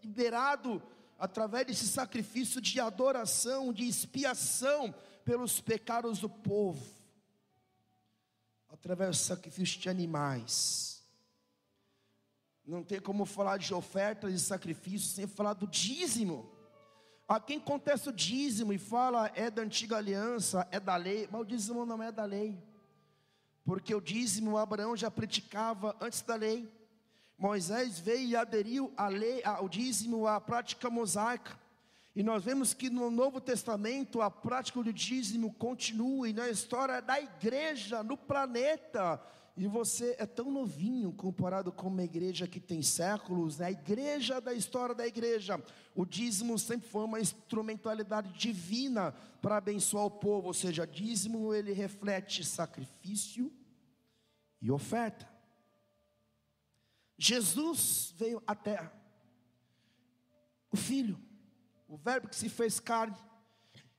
[0.02, 0.82] liberado
[1.18, 6.86] através desse sacrifício de adoração, de expiação pelos pecados do povo,
[8.68, 11.02] através do sacrifício de animais.
[12.64, 16.55] Não tem como falar de ofertas e sacrifícios sem falar do dízimo.
[17.28, 21.40] A quem contesta o dízimo e fala é da antiga aliança, é da lei, mas
[21.40, 22.56] o dízimo não é da lei,
[23.64, 26.70] porque o dízimo Abraão já praticava antes da lei.
[27.36, 31.58] Moisés veio e aderiu lei, ao dízimo, à prática mosaica.
[32.14, 37.02] E nós vemos que no Novo Testamento a prática do dízimo continua, e na história
[37.02, 39.20] da igreja, no planeta,
[39.56, 43.66] e você é tão novinho comparado com uma igreja que tem séculos, né?
[43.66, 45.62] a igreja da história da igreja,
[45.94, 51.72] o dízimo sempre foi uma instrumentalidade divina para abençoar o povo, ou seja, dízimo ele
[51.72, 53.50] reflete sacrifício
[54.60, 55.26] e oferta.
[57.16, 58.92] Jesus veio à terra,
[60.70, 61.18] o Filho,
[61.88, 63.16] o Verbo que se fez carne,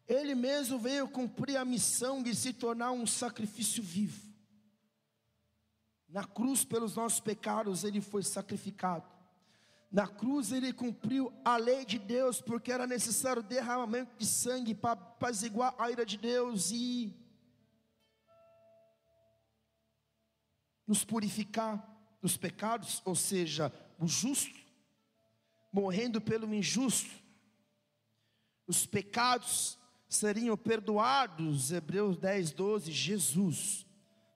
[0.08, 4.27] ele mesmo veio cumprir a missão de se tornar um sacrifício vivo.
[6.10, 9.06] Na cruz, pelos nossos pecados, ele foi sacrificado.
[9.92, 14.94] Na cruz, ele cumpriu a lei de Deus, porque era necessário derramamento de sangue para
[14.94, 17.14] apaziguar a ira de Deus e
[20.86, 21.86] nos purificar
[22.22, 24.58] dos pecados, ou seja, o justo,
[25.72, 27.12] morrendo pelo injusto,
[28.66, 33.86] os pecados seriam perdoados, Hebreus 10, 12, Jesus,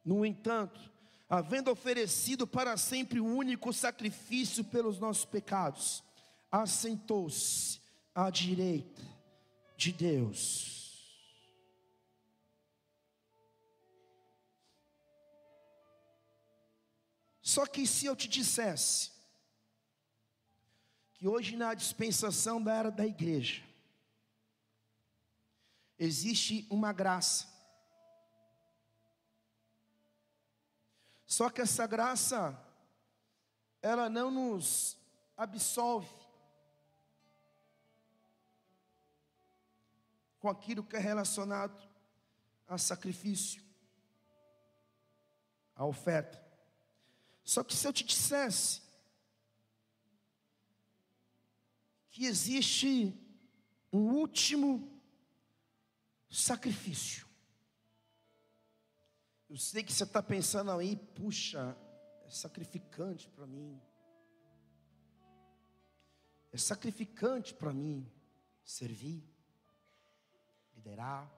[0.03, 0.90] no entanto,
[1.31, 6.03] havendo oferecido para sempre o único sacrifício pelos nossos pecados,
[6.51, 7.79] assentou-se
[8.13, 9.01] à direita
[9.77, 11.31] de Deus.
[17.41, 19.11] Só que se eu te dissesse
[21.13, 23.63] que hoje na dispensação da era da igreja
[25.97, 27.50] existe uma graça
[31.31, 32.61] Só que essa graça,
[33.81, 34.97] ela não nos
[35.37, 36.13] absolve
[40.39, 41.89] com aquilo que é relacionado
[42.67, 43.63] a sacrifício,
[45.73, 46.45] a oferta.
[47.45, 48.81] Só que se eu te dissesse
[52.09, 53.17] que existe
[53.89, 55.01] um último
[56.29, 57.25] sacrifício,
[59.51, 61.77] eu sei que você está pensando aí, puxa,
[62.25, 63.77] é sacrificante para mim.
[66.53, 68.09] É sacrificante para mim
[68.63, 69.21] servir,
[70.73, 71.29] liderar,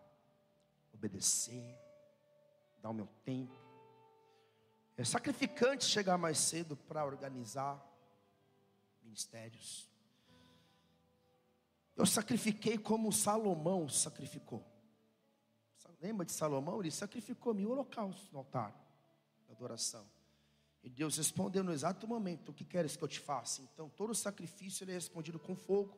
[0.93, 1.75] obedecer,
[2.83, 3.59] dar o meu tempo.
[4.95, 7.83] É sacrificante chegar mais cedo para organizar
[9.01, 9.89] ministérios.
[11.95, 14.72] Eu sacrifiquei como Salomão sacrificou.
[16.03, 16.81] Lembra de Salomão?
[16.81, 18.75] Ele sacrificou mil holocaustos no altar
[19.47, 20.05] da adoração.
[20.83, 23.61] E Deus respondeu no exato momento: O que queres que eu te faça?
[23.61, 25.97] Então, todo o sacrifício ele é respondido com fogo.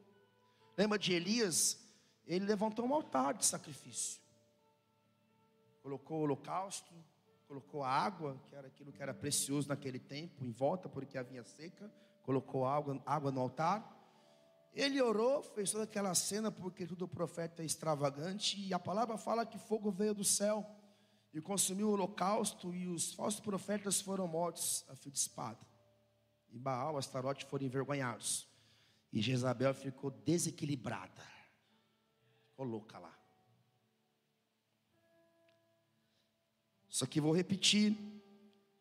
[0.77, 1.83] Lembra de Elias?
[2.27, 4.21] Ele levantou um altar de sacrifício.
[5.81, 6.93] Colocou o holocausto,
[7.47, 11.43] colocou a água, que era aquilo que era precioso naquele tempo, em volta, porque havia
[11.43, 11.91] seca.
[12.21, 13.94] Colocou água, água no altar.
[14.75, 19.45] Ele orou, fez toda aquela cena, porque tudo profeta é extravagante, e a palavra fala
[19.45, 20.69] que fogo veio do céu
[21.33, 25.65] e consumiu o holocausto, e os falsos profetas foram mortos a fio de espada.
[26.51, 28.49] E Baal, Astarote foram envergonhados.
[29.13, 31.25] E Jezabel ficou desequilibrada.
[32.49, 33.17] Ficou louca lá.
[36.89, 37.97] Só que vou repetir: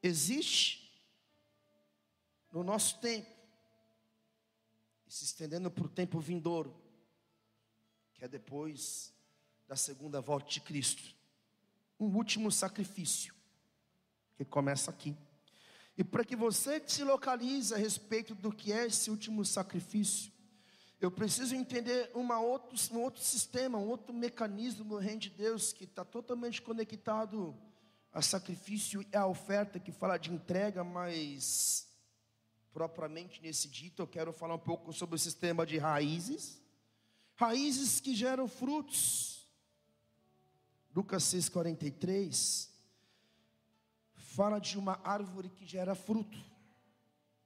[0.02, 0.92] existe
[2.52, 3.34] no nosso tempo
[5.14, 6.74] se estendendo para o tempo vindouro,
[8.14, 9.12] que é depois
[9.68, 11.14] da segunda volta de Cristo.
[12.00, 13.33] Um último sacrifício,
[14.37, 15.16] que começa aqui.
[15.96, 20.33] E para que você se localize a respeito do que é esse último sacrifício,
[21.00, 25.72] eu preciso entender uma outro, um outro sistema, um outro mecanismo no reino de Deus
[25.72, 27.57] que está totalmente conectado
[28.12, 31.87] a sacrifício e a oferta, que fala de entrega, mas
[32.75, 36.61] propriamente nesse dito, eu quero falar um pouco sobre o sistema de raízes.
[37.37, 39.47] Raízes que geram frutos.
[40.95, 42.69] Lucas 6,43
[44.15, 46.37] fala de uma árvore que gera fruto.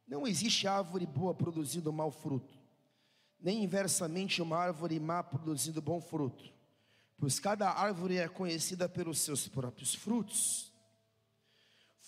[0.06, 2.58] Não existe árvore boa produzindo mau fruto,
[3.38, 6.50] nem inversamente uma árvore má produzindo bom fruto,
[7.18, 10.67] pois cada árvore é conhecida pelos seus próprios frutos.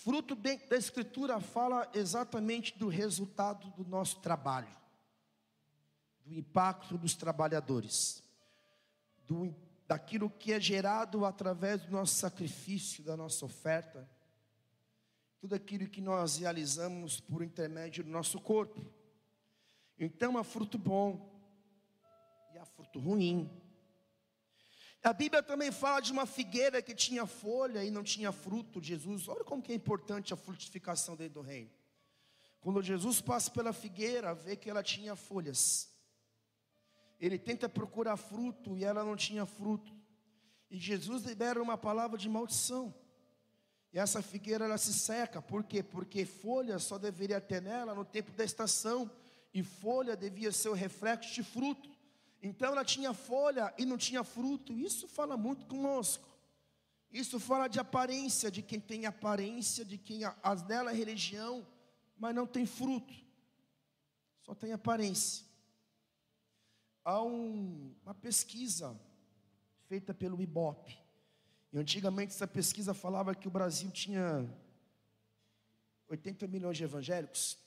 [0.02, 4.74] Fruto da Escritura fala exatamente do resultado do nosso trabalho,
[6.24, 8.24] do impacto dos trabalhadores,
[9.26, 9.54] do,
[9.86, 14.08] daquilo que é gerado através do nosso sacrifício, da nossa oferta,
[15.38, 18.82] tudo aquilo que nós realizamos por intermédio do nosso corpo.
[19.98, 21.30] Então há fruto bom
[22.54, 23.50] e há fruto ruim.
[25.02, 28.82] A Bíblia também fala de uma figueira que tinha folha e não tinha fruto.
[28.82, 31.70] Jesus, olha como que é importante a frutificação dentro do reino.
[32.60, 35.88] Quando Jesus passa pela figueira, vê que ela tinha folhas.
[37.18, 39.92] Ele tenta procurar fruto e ela não tinha fruto.
[40.70, 42.94] E Jesus libera uma palavra de maldição.
[43.92, 45.82] E essa figueira ela se seca, por quê?
[45.82, 49.10] Porque folha só deveria ter nela no tempo da estação,
[49.52, 51.90] e folha devia ser o reflexo de fruto.
[52.42, 54.78] Então ela tinha folha e não tinha fruto.
[54.78, 56.28] Isso fala muito conosco.
[57.12, 61.66] Isso fala de aparência, de quem tem aparência, de quem as dela é religião,
[62.16, 63.12] mas não tem fruto.
[64.42, 65.44] Só tem aparência.
[67.04, 68.98] Há um, uma pesquisa
[69.88, 70.96] feita pelo IBOP.
[71.72, 74.48] E antigamente essa pesquisa falava que o Brasil tinha
[76.08, 77.58] 80 milhões de evangélicos.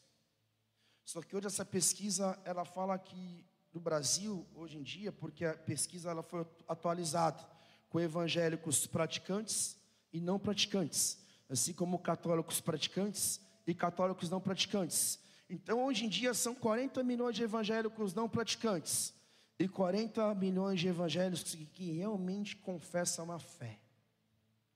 [1.04, 5.54] Só que hoje essa pesquisa ela fala que no Brasil hoje em dia, porque a
[5.54, 7.44] pesquisa ela foi atualizada
[7.90, 9.78] com evangélicos praticantes
[10.12, 11.18] e não praticantes,
[11.50, 15.20] assim como católicos praticantes e católicos não praticantes.
[15.50, 19.14] Então, hoje em dia, são 40 milhões de evangélicos não praticantes
[19.60, 23.80] e 40 milhões de evangélicos que, que realmente confessam a fé,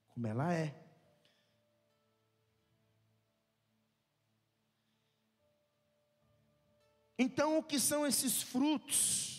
[0.09, 0.86] como ela é.
[7.17, 9.37] Então, o que são esses frutos?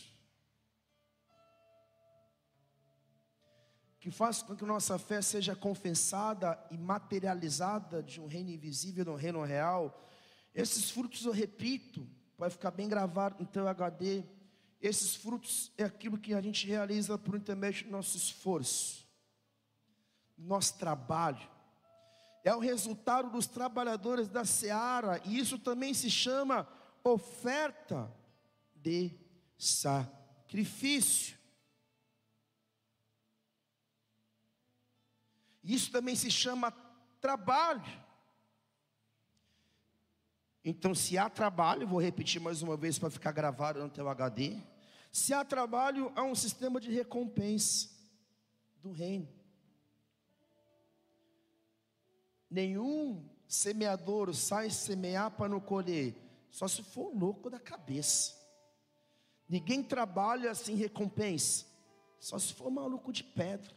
[4.00, 9.14] que faz com que nossa fé seja confessada e materializada de um reino invisível no
[9.16, 10.08] reino real.
[10.54, 12.08] Esses frutos, eu repito,
[12.38, 14.24] vai ficar bem gravado no teu HD.
[14.80, 19.06] Esses frutos é aquilo que a gente realiza por intermédio do nosso esforço,
[20.38, 21.46] nosso trabalho.
[22.44, 26.66] É o resultado dos trabalhadores da seara, e isso também se chama
[27.04, 28.12] oferta
[28.74, 29.10] de
[29.56, 31.38] sacrifício.
[35.62, 36.70] Isso também se chama
[37.20, 38.08] trabalho.
[40.64, 44.60] Então, se há trabalho, vou repetir mais uma vez para ficar gravado no teu HD.
[45.10, 47.90] Se há trabalho, há um sistema de recompensa
[48.82, 49.28] do reino.
[52.50, 56.14] Nenhum semeador sai semear para não colher,
[56.50, 58.36] só se for louco da cabeça.
[59.48, 61.66] Ninguém trabalha sem recompensa,
[62.18, 63.76] só se for maluco de pedra.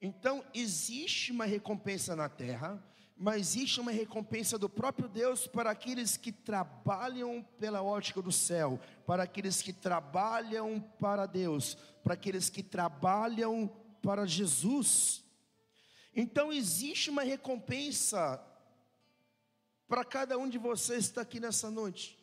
[0.00, 2.82] Então, existe uma recompensa na terra,
[3.16, 8.78] mas existe uma recompensa do próprio Deus para aqueles que trabalham pela ótica do céu,
[9.06, 13.68] para aqueles que trabalham para Deus, para aqueles que trabalham
[14.02, 15.24] para Jesus.
[16.14, 18.42] Então, existe uma recompensa
[19.88, 22.18] para cada um de vocês que está aqui nessa noite,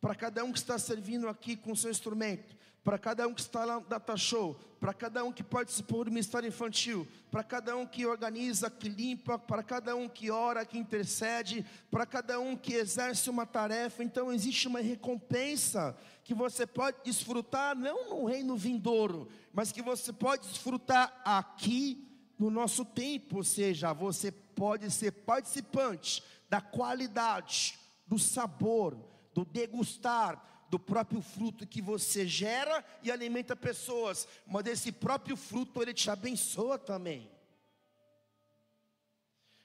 [0.00, 3.64] para cada um que está servindo aqui com seu instrumento, para cada um que está
[3.64, 7.84] lá no Data Show, para cada um que participou do Ministério Infantil, para cada um
[7.84, 12.74] que organiza, que limpa, para cada um que ora, que intercede, para cada um que
[12.74, 14.02] exerce uma tarefa.
[14.04, 20.12] Então existe uma recompensa que você pode desfrutar, não no reino vindouro, mas que você
[20.12, 22.08] pode desfrutar aqui
[22.38, 28.98] no nosso tempo, ou seja, você pode ser participante da qualidade, do sabor,
[29.32, 35.80] do degustar, do próprio fruto que você gera e alimenta pessoas, mas desse próprio fruto
[35.80, 37.30] ele te abençoa também.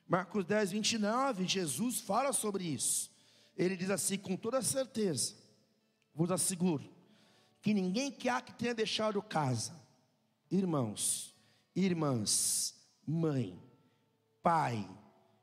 [0.08, 3.12] Marcos 10, 29, Jesus fala sobre isso.
[3.58, 5.34] Ele diz assim: com toda certeza,
[6.14, 6.88] vos asseguro,
[7.62, 9.74] que ninguém que há que tenha deixado casa,
[10.52, 11.34] irmãos,
[11.76, 12.76] irmãs,
[13.08, 13.60] mãe,
[14.44, 14.88] pai,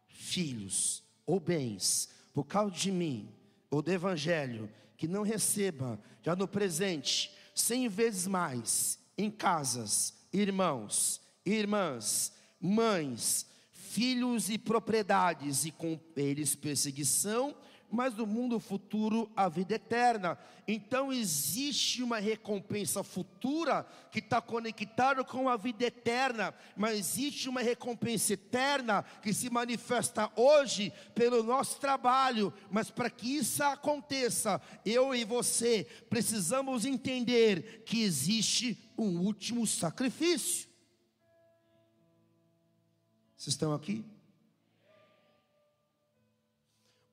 [0.07, 3.35] filhos ou bens, por causa de mim,
[3.71, 11.21] ou do Evangelho, que não receba, já no presente, cem vezes mais, em casas, irmãos,
[11.45, 17.57] irmãs, mães, filhos e propriedades, e com eles perseguição
[17.91, 20.39] mas no mundo futuro a vida eterna.
[20.67, 27.61] Então existe uma recompensa futura que está conectada com a vida eterna, mas existe uma
[27.61, 32.53] recompensa eterna que se manifesta hoje pelo nosso trabalho.
[32.71, 40.69] Mas para que isso aconteça, eu e você precisamos entender que existe um último sacrifício.
[43.37, 44.05] Vocês estão aqui?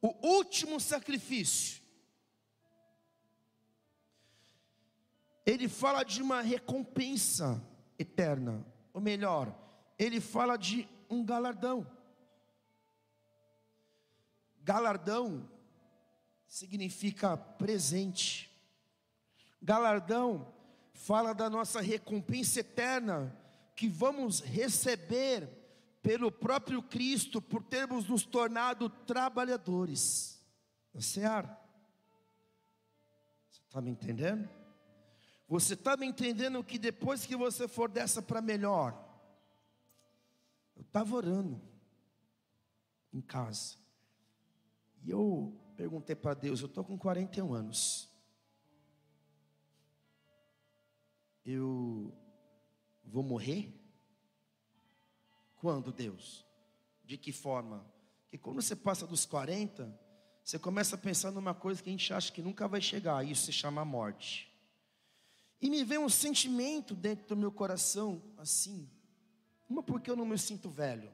[0.02, 1.82] O último sacrifício.
[5.46, 7.64] Ele fala de uma recompensa
[7.98, 9.58] eterna, ou melhor,
[9.98, 11.90] ele fala de um galardão.
[14.62, 15.50] Galardão
[16.48, 18.52] significa presente.
[19.62, 20.54] Galardão
[20.94, 23.34] fala da nossa recompensa eterna
[23.76, 25.48] que vamos receber
[26.08, 30.42] pelo próprio Cristo, por termos nos tornado trabalhadores
[30.94, 31.60] da seara.
[33.50, 34.50] Você está me entendendo?
[35.50, 38.98] Você está me entendendo que depois que você for dessa para melhor,
[40.78, 41.62] eu estava orando,
[43.12, 43.76] em casa.
[45.04, 48.10] E eu perguntei para Deus, eu estou com 41 anos.
[51.44, 52.14] Eu
[53.04, 53.78] vou morrer?
[55.68, 56.46] Quando, Deus?
[57.04, 57.86] De que forma?
[58.30, 59.94] Que quando você passa dos 40,
[60.42, 63.48] você começa a pensar numa coisa que a gente acha que nunca vai chegar, isso
[63.48, 64.50] se chama morte.
[65.62, 68.90] E me vem um sentimento dentro do meu coração, assim,
[69.68, 71.12] uma porque eu não me sinto velho,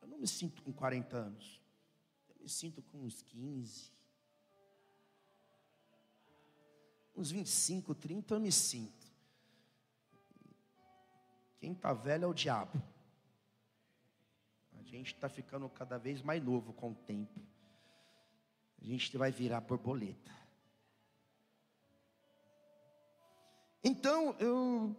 [0.00, 1.62] eu não me sinto com 40 anos,
[2.28, 3.92] eu me sinto com uns 15,
[7.14, 9.06] uns 25, 30 eu me sinto.
[11.60, 12.82] Quem está velho é o diabo.
[14.92, 17.40] A gente está ficando cada vez mais novo com o tempo.
[18.78, 20.30] A gente vai virar borboleta.
[23.82, 24.94] Então, eu,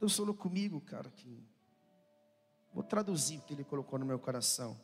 [0.00, 1.46] eu sou comigo, cara, que
[2.72, 4.80] vou traduzir o que ele colocou no meu coração.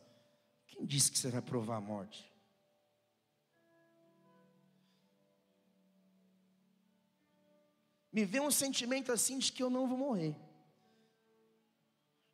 [0.66, 2.30] Quem disse que você vai provar a morte?
[8.12, 10.36] Me vem um sentimento assim de que eu não vou morrer.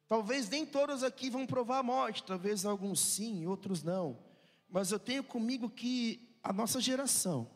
[0.08, 4.18] Talvez nem todos aqui vão provar a morte, talvez alguns sim, outros não.
[4.68, 7.50] Mas eu tenho comigo que a nossa geração,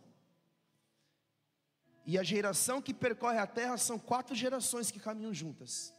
[2.04, 5.94] e a geração que percorre a terra são quatro gerações que caminham juntas.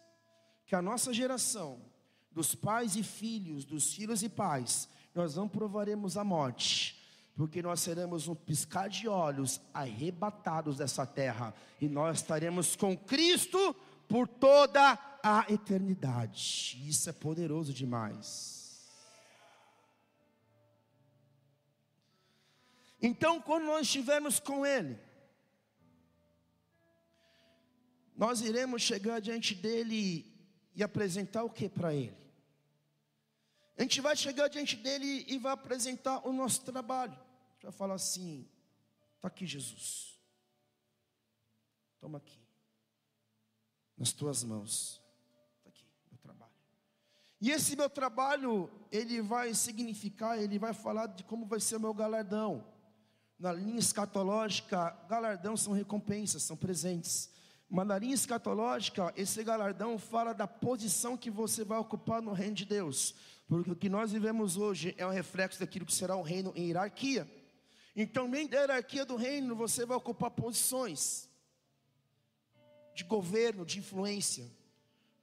[0.65, 1.79] Que a nossa geração,
[2.31, 7.01] dos pais e filhos, dos filhos e pais, nós não provaremos a morte,
[7.35, 13.73] porque nós seremos um piscar de olhos arrebatados dessa terra, e nós estaremos com Cristo
[14.07, 14.97] por toda a
[15.49, 16.77] eternidade.
[16.87, 18.61] Isso é poderoso demais.
[23.01, 24.99] Então, quando nós estivermos com Ele,
[28.15, 30.31] nós iremos chegar diante dele
[30.75, 32.15] e apresentar o que para ele?
[33.75, 37.13] A gente vai chegar diante dele e vai apresentar o nosso trabalho.
[37.13, 38.47] A gente vai falar assim:
[39.15, 40.19] está aqui, Jesus.
[41.99, 42.39] Toma aqui
[43.97, 45.00] nas tuas mãos.
[47.41, 51.79] E esse meu trabalho, ele vai significar, ele vai falar de como vai ser o
[51.79, 52.63] meu galardão.
[53.39, 57.31] Na linha escatológica, galardão são recompensas, são presentes.
[57.67, 62.53] Mas na linha escatológica, esse galardão fala da posição que você vai ocupar no reino
[62.53, 63.15] de Deus.
[63.47, 66.67] Porque o que nós vivemos hoje é um reflexo daquilo que será um reino em
[66.67, 67.27] hierarquia.
[67.95, 71.27] Então, nem da hierarquia do reino você vai ocupar posições
[72.93, 74.45] de governo, de influência.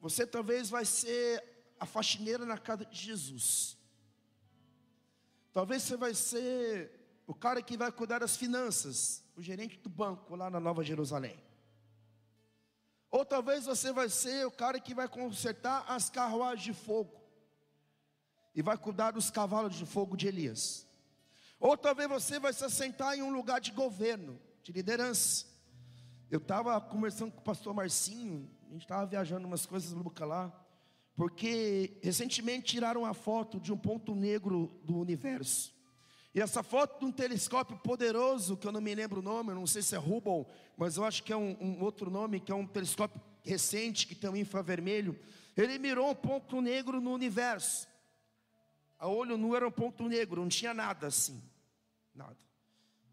[0.01, 3.77] Você talvez vai ser a faxineira na casa de Jesus.
[5.53, 6.91] Talvez você vai ser
[7.27, 11.39] o cara que vai cuidar das finanças, o gerente do banco lá na Nova Jerusalém.
[13.11, 17.19] Ou talvez você vai ser o cara que vai consertar as carruagens de fogo
[18.55, 20.87] e vai cuidar dos cavalos de fogo de Elias.
[21.59, 25.47] Ou talvez você vai se assentar em um lugar de governo, de liderança.
[26.31, 30.53] Eu estava conversando com o pastor Marcinho, a gente estava viajando umas coisas loucas lá,
[31.19, 35.75] porque recentemente tiraram uma foto de um ponto negro do universo.
[36.33, 39.67] E essa foto de um telescópio poderoso, que eu não me lembro o nome, não
[39.67, 40.47] sei se é Hubble,
[40.77, 44.15] mas eu acho que é um, um outro nome, que é um telescópio recente, que
[44.15, 45.19] tem um infravermelho.
[45.57, 47.89] Ele mirou um ponto negro no universo.
[48.97, 51.43] A olho nu era um ponto negro, não tinha nada assim.
[52.15, 52.39] Nada.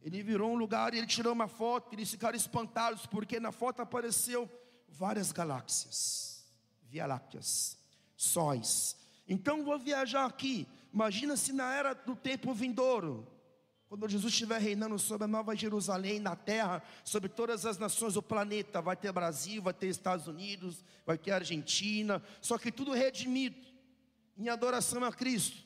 [0.03, 3.81] Ele virou um lugar e ele tirou uma foto, eles ficaram espantados, porque na foto
[3.81, 4.47] apareceu
[4.87, 6.45] várias galáxias,
[6.83, 7.83] Via Lácteas,
[8.15, 8.95] sóis.
[9.27, 10.67] Então vou viajar aqui.
[10.93, 13.27] Imagina se na era do tempo vindouro,
[13.87, 18.21] quando Jesus estiver reinando sobre a Nova Jerusalém na terra, sobre todas as nações do
[18.21, 23.57] planeta, vai ter Brasil, vai ter Estados Unidos, vai ter Argentina, só que tudo redimido
[24.37, 25.64] em adoração a Cristo.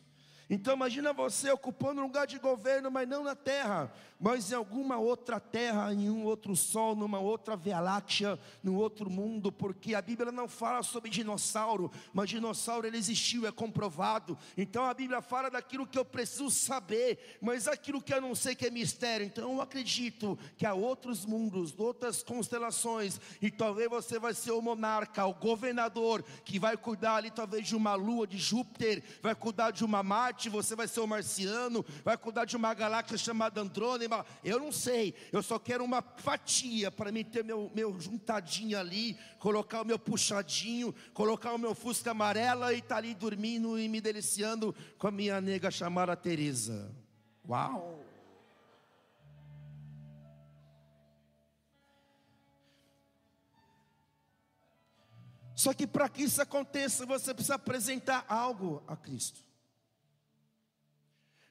[0.50, 4.98] Então imagina você ocupando um lugar de governo, mas não na terra, mas em alguma
[4.98, 10.02] outra terra, em um outro sol, numa outra Via Láctea, num outro mundo, porque a
[10.02, 14.36] Bíblia não fala sobre dinossauro, mas dinossauro ele existiu, é comprovado.
[14.58, 18.56] Então a Bíblia fala daquilo que eu preciso saber, mas aquilo que eu não sei
[18.56, 19.28] que é mistério.
[19.28, 24.62] Então eu acredito que há outros mundos, outras constelações, e talvez você vai ser o
[24.64, 29.70] monarca, o governador que vai cuidar ali talvez de uma lua de Júpiter, vai cuidar
[29.70, 33.60] de uma Marte Marte, você vai ser o marciano, vai cuidar de uma galáxia chamada
[33.60, 34.26] Andrônima.
[34.42, 39.18] Eu não sei, eu só quero uma fatia para mim ter meu, meu juntadinho ali,
[39.38, 43.90] colocar o meu puxadinho, colocar o meu fusca amarela e estar tá ali dormindo e
[43.90, 46.90] me deliciando com a minha nega chamada Teresa.
[47.46, 48.00] Uau!
[55.54, 59.49] Só que para que isso aconteça, você precisa apresentar algo a Cristo.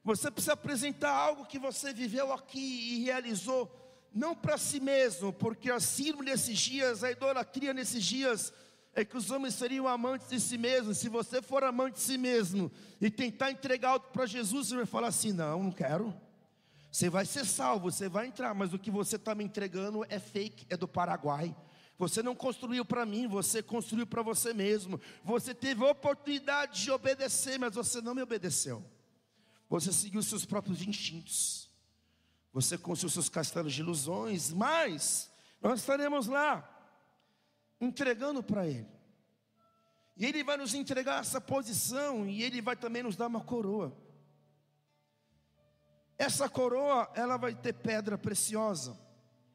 [0.09, 3.71] Você precisa apresentar algo que você viveu aqui e realizou,
[4.11, 8.51] não para si mesmo, porque a síndrome nesses dias, a idolatria nesses dias,
[8.95, 10.97] é que os homens seriam amantes de si mesmos.
[10.97, 14.87] Se você for amante de si mesmo e tentar entregar algo para Jesus, você vai
[14.87, 16.15] falar assim: não, não quero.
[16.91, 20.19] Você vai ser salvo, você vai entrar, mas o que você está me entregando é
[20.19, 21.55] fake, é do Paraguai.
[21.99, 24.99] Você não construiu para mim, você construiu para você mesmo.
[25.23, 28.83] Você teve a oportunidade de obedecer, mas você não me obedeceu.
[29.69, 31.69] Você seguiu seus próprios instintos.
[32.53, 36.69] Você construiu seus castelos de ilusões, mas nós estaremos lá
[37.81, 38.89] entregando para Ele.
[40.17, 43.97] E Ele vai nos entregar essa posição e Ele vai também nos dar uma coroa.
[46.17, 48.99] Essa coroa, ela vai ter pedra preciosa,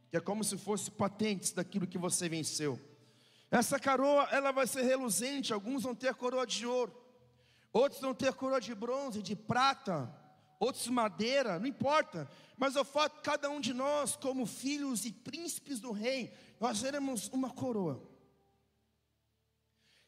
[0.09, 2.80] que é como se fosse patentes daquilo que você venceu.
[3.51, 6.95] Essa coroa, ela vai ser reluzente, alguns vão ter a coroa de ouro,
[7.74, 10.13] outros vão ter coroa de bronze, de prata,
[10.59, 12.30] outros madeira, não importa.
[12.55, 17.28] Mas eu falo, cada um de nós, como filhos e príncipes do rei, nós teremos
[17.30, 18.01] uma coroa.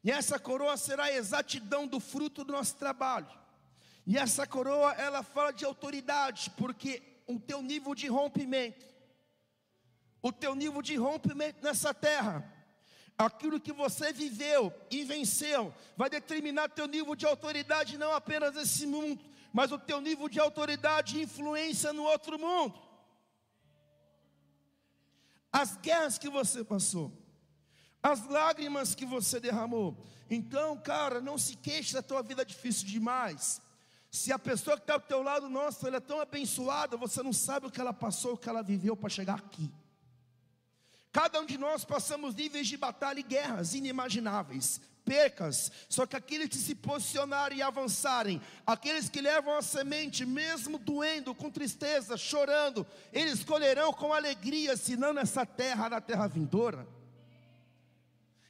[0.03, 3.27] E essa coroa será a exatidão do fruto do nosso trabalho.
[4.05, 8.85] E essa coroa, ela fala de autoridade, porque o teu nível de rompimento,
[10.21, 12.54] o teu nível de rompimento nessa terra,
[13.17, 18.85] aquilo que você viveu e venceu, vai determinar teu nível de autoridade não apenas nesse
[18.85, 22.77] mundo, mas o teu nível de autoridade e influência no outro mundo.
[25.51, 27.11] As guerras que você passou,
[28.03, 29.97] as lágrimas que você derramou.
[30.29, 33.61] Então, cara, não se queixe da tua vida difícil demais.
[34.11, 37.33] Se a pessoa que está ao teu lado, nossa, ela é tão abençoada, você não
[37.33, 39.71] sabe o que ela passou, o que ela viveu para chegar aqui.
[41.15, 46.49] Cada um de nós passamos níveis de batalha e guerras inimagináveis, percas, só que aqueles
[46.49, 52.85] que se posicionarem e avançarem, aqueles que levam a semente, mesmo doendo, com tristeza, chorando,
[53.13, 56.85] eles colherão com alegria, se não nessa terra, na terra vindoura.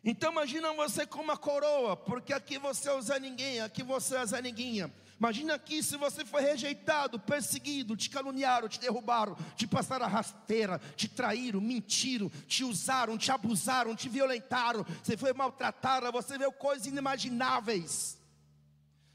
[0.04, 4.92] Então imagina você com uma coroa, porque aqui você usa ninguém, aqui você usa ninguém.
[5.18, 10.80] Imagina aqui se você foi rejeitado, perseguido, te caluniaram, te derrubaram, te passaram a rasteira,
[10.98, 16.86] te traíram, mentiram, te usaram, te abusaram, te violentaram, você foi maltratado, você viu coisas
[16.86, 18.18] inimagináveis.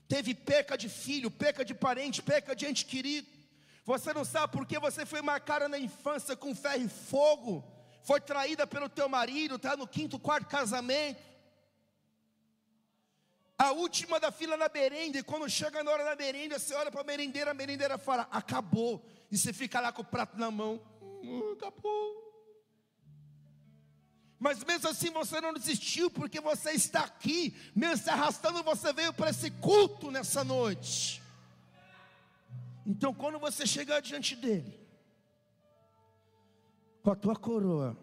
[0.08, 3.28] Teve perca de filho, perca de parente, perca de ente querido.
[3.84, 7.62] Você não sabe porque você foi marcada na infância com ferro e fogo,
[8.02, 11.29] foi traída pelo teu marido, está no quinto, quarto casamento
[13.60, 16.90] a última da fila na merenda, e quando chega na hora da merenda, você olha
[16.90, 19.04] para a merendeira, a merendeira fala, acabou.
[19.30, 20.80] E você fica lá com o prato na mão,
[21.22, 22.30] hum, acabou.
[24.38, 29.12] Mas mesmo assim você não desistiu, porque você está aqui, mesmo se arrastando, você veio
[29.12, 31.22] para esse culto nessa noite.
[32.86, 34.80] Então, quando você chegar diante dele,
[37.02, 37.94] com a tua coroa,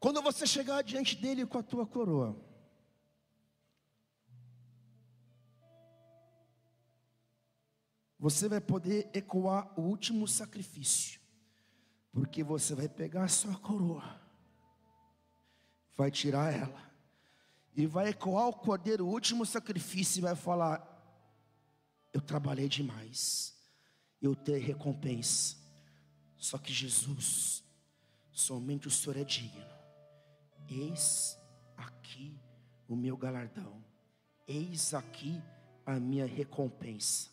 [0.00, 2.36] Quando você chegar diante dele com a tua coroa,
[8.18, 11.20] você vai poder ecoar o último sacrifício,
[12.12, 14.20] porque você vai pegar a sua coroa,
[15.96, 16.92] vai tirar ela,
[17.74, 20.80] e vai ecoar o cordeiro, o último sacrifício, e vai falar:
[22.12, 23.56] Eu trabalhei demais,
[24.22, 25.56] eu tenho recompensa,
[26.36, 27.64] só que Jesus,
[28.30, 29.77] somente o Senhor é digno.
[30.70, 31.38] Eis
[31.76, 32.38] aqui
[32.86, 33.82] o meu galardão,
[34.46, 35.42] eis aqui
[35.86, 37.30] a minha recompensa,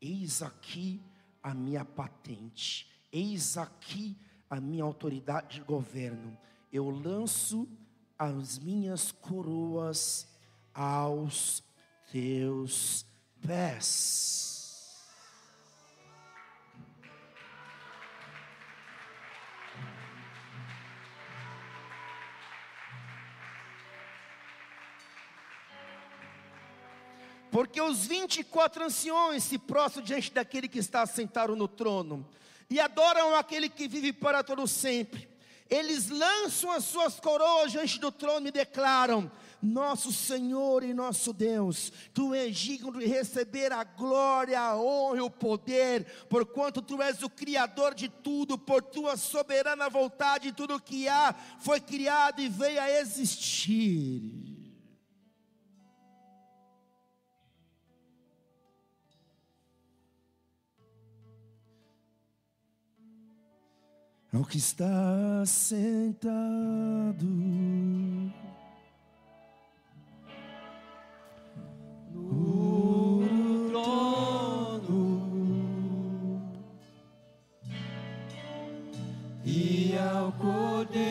[0.00, 1.02] eis aqui
[1.42, 4.16] a minha patente, eis aqui
[4.48, 6.36] a minha autoridade de governo.
[6.72, 7.68] Eu lanço
[8.18, 10.26] as minhas coroas
[10.72, 11.62] aos
[12.10, 13.06] teus
[13.40, 14.47] pés.
[27.58, 32.24] Porque os 24 anciões se prostram diante daquele que está sentado no trono
[32.70, 35.28] e adoram aquele que vive para todo sempre.
[35.68, 39.28] Eles lançam as suas coroas diante do trono e declaram:
[39.60, 45.20] Nosso Senhor e nosso Deus, tu és digno de receber a glória, a honra e
[45.20, 51.08] o poder, porquanto tu és o Criador de tudo, por tua soberana vontade, tudo que
[51.08, 54.57] há foi criado e veio a existir.
[64.32, 67.26] Ao que está sentado.
[72.12, 73.22] No
[73.70, 75.02] trono.
[79.44, 81.08] E ao Cordeiro.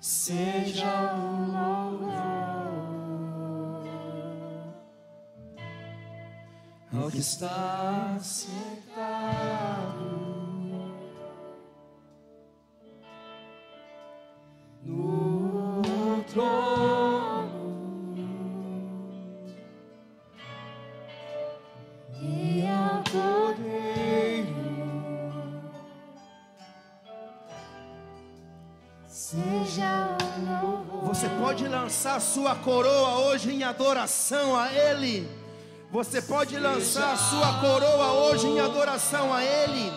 [0.00, 2.03] Seja o louvor
[6.96, 8.54] ao que está sentado
[14.82, 17.44] no trono
[22.20, 24.54] e ao Cordeiro
[29.08, 31.14] Seja o louvor.
[31.14, 35.43] Você pode lançar sua coroa hoje em adoração a Ele.
[35.94, 39.92] Você pode lançar sua coroa hoje em adoração a Ele.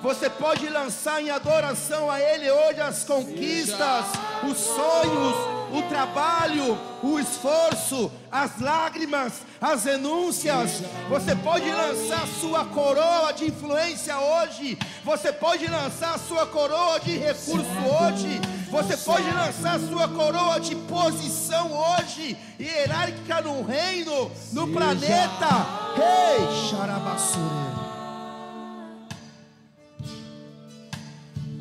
[0.00, 4.06] Você pode lançar em adoração a Ele hoje as conquistas,
[4.50, 10.82] os sonhos, o trabalho, o esforço, as lágrimas, as renúncias.
[11.08, 14.78] Você pode lançar sua coroa de influência hoje.
[15.04, 17.66] Você pode lançar sua coroa de recurso
[18.00, 18.40] hoje.
[18.70, 25.48] Você pode lançar sua coroa de posição hoje, hierárquica no reino, no planeta.
[25.96, 27.82] Ei, Xarabassure.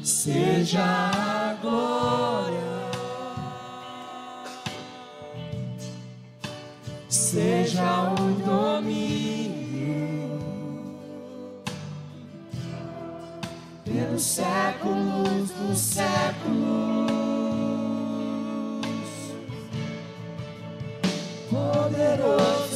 [0.04, 2.71] Seja a glória,
[7.32, 8.16] seja o
[8.46, 10.38] domínio
[13.86, 17.12] pelos séculos dos séculos.
[21.50, 22.71] Poderoso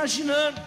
[0.00, 0.60] imaginando.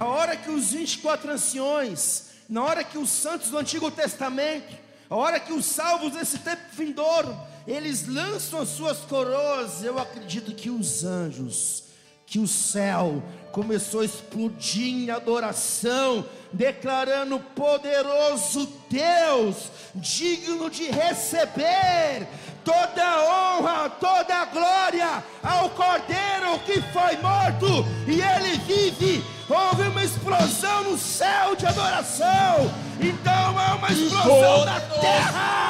[0.00, 4.74] A hora que os 24 anciões, na hora que os santos do Antigo Testamento,
[5.10, 7.36] a hora que os salvos desse tempo vindouro,
[7.66, 11.84] eles lançam as suas coroas, eu acredito que os anjos,
[12.24, 13.22] que o céu
[13.52, 22.26] começou a explodir em adoração, declarando poderoso Deus, digno de receber
[22.64, 29.24] toda honra, toda glória ao Cordeiro que foi morto e ele vive.
[29.48, 35.68] Houve uma explosão no céu de adoração, então há uma explosão na terra.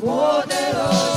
[0.00, 1.09] Poderoso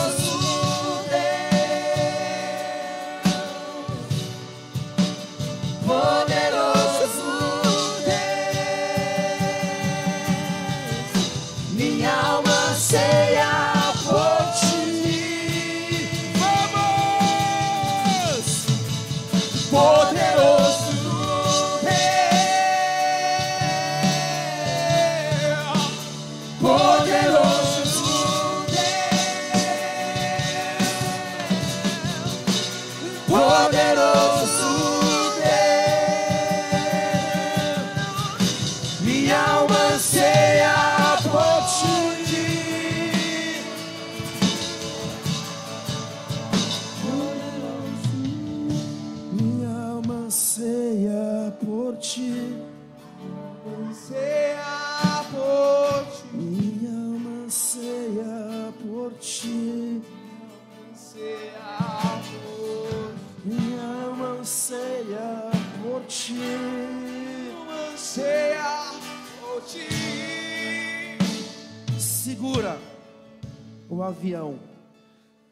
[74.24, 74.57] avião.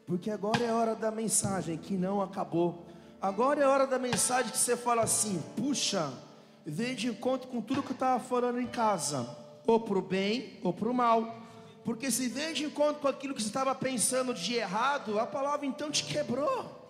[0.06, 2.86] Porque agora é hora da mensagem que não acabou.
[3.20, 6.10] Agora é hora da mensagem que você fala assim: puxa,
[6.64, 9.28] veio de encontro com tudo que eu estava falando em casa,
[9.66, 11.36] ou para o bem ou para o mal.
[11.84, 15.66] Porque se vem de encontro com aquilo que você estava pensando de errado, a palavra
[15.66, 16.80] então te quebrou.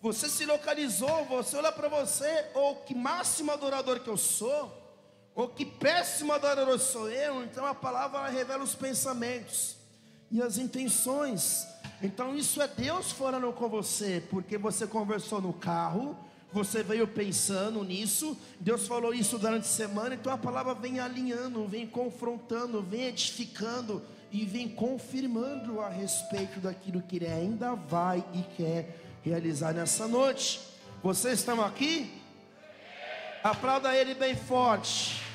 [0.00, 4.72] Você se localizou, você olha para você, ou que máximo adorador que eu sou,
[5.34, 9.77] ou que péssimo adorador sou eu, então a palavra revela os pensamentos
[10.30, 11.66] e as intenções.
[12.02, 16.16] Então isso é Deus falando com você, porque você conversou no carro,
[16.52, 21.66] você veio pensando nisso, Deus falou isso durante a semana, então a palavra vem alinhando,
[21.66, 28.42] vem confrontando, vem edificando e vem confirmando a respeito daquilo que ele ainda vai e
[28.56, 30.60] quer realizar nessa noite.
[31.02, 32.10] Vocês estão aqui?
[33.42, 35.27] Aplauda ele bem forte.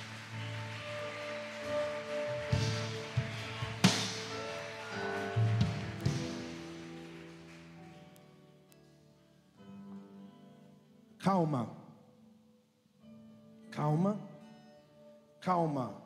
[11.23, 11.73] Calma.
[13.71, 14.19] Calma.
[15.39, 16.03] Calma.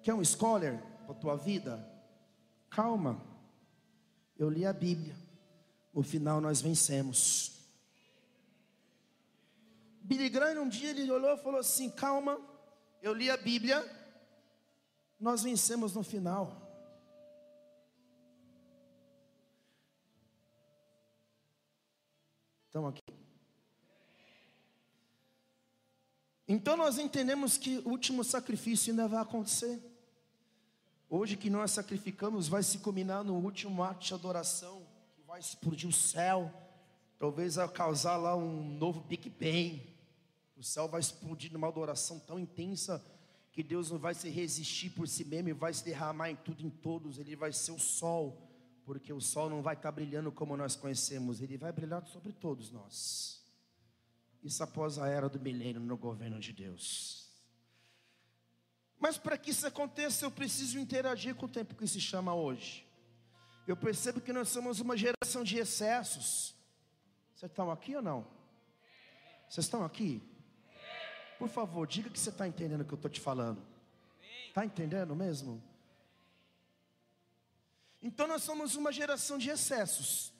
[0.00, 1.84] Quer um scholar para a tua vida?
[2.70, 3.20] Calma.
[4.38, 5.16] Eu li a Bíblia.
[5.92, 7.58] No final nós vencemos.
[10.02, 12.40] Billy Graham um dia ele olhou e falou assim: calma,
[13.02, 13.84] eu li a Bíblia,
[15.18, 16.56] nós vencemos no final.
[22.68, 23.19] Estão aqui?
[26.52, 29.78] Então nós entendemos que o último sacrifício ainda vai acontecer.
[31.08, 34.84] Hoje que nós sacrificamos vai se culminar no último ato de adoração,
[35.14, 36.52] que vai explodir o céu,
[37.20, 39.96] talvez vai causar lá um novo Big Bang.
[40.56, 43.00] O céu vai explodir numa adoração tão intensa
[43.52, 46.66] que Deus não vai se resistir por si mesmo e vai se derramar em tudo
[46.66, 47.20] em todos.
[47.20, 48.50] Ele vai ser o sol,
[48.84, 52.72] porque o sol não vai estar brilhando como nós conhecemos, ele vai brilhar sobre todos
[52.72, 53.39] nós.
[54.42, 57.28] Isso após a era do milênio no governo de Deus.
[58.98, 62.86] Mas para que isso aconteça, eu preciso interagir com o tempo que se chama hoje.
[63.66, 66.54] Eu percebo que nós somos uma geração de excessos.
[67.34, 68.26] Vocês estão aqui ou não?
[69.48, 70.22] Vocês estão aqui?
[71.38, 73.62] Por favor, diga que você está entendendo o que eu estou te falando.
[74.48, 75.62] Está entendendo mesmo?
[78.02, 80.32] Então nós somos uma geração de excessos.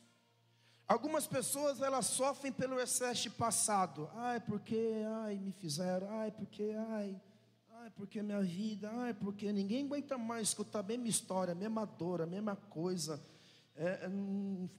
[0.91, 4.11] Algumas pessoas elas sofrem pelo excesso de passado.
[4.17, 6.11] Ai, porque, ai, me fizeram.
[6.19, 7.17] Ai, porque, ai,
[7.77, 8.91] ai, porque minha vida.
[8.95, 13.25] Ai, porque ninguém aguenta mais escutar a mesma história, a mesma dor, a mesma coisa.
[13.77, 14.09] É, é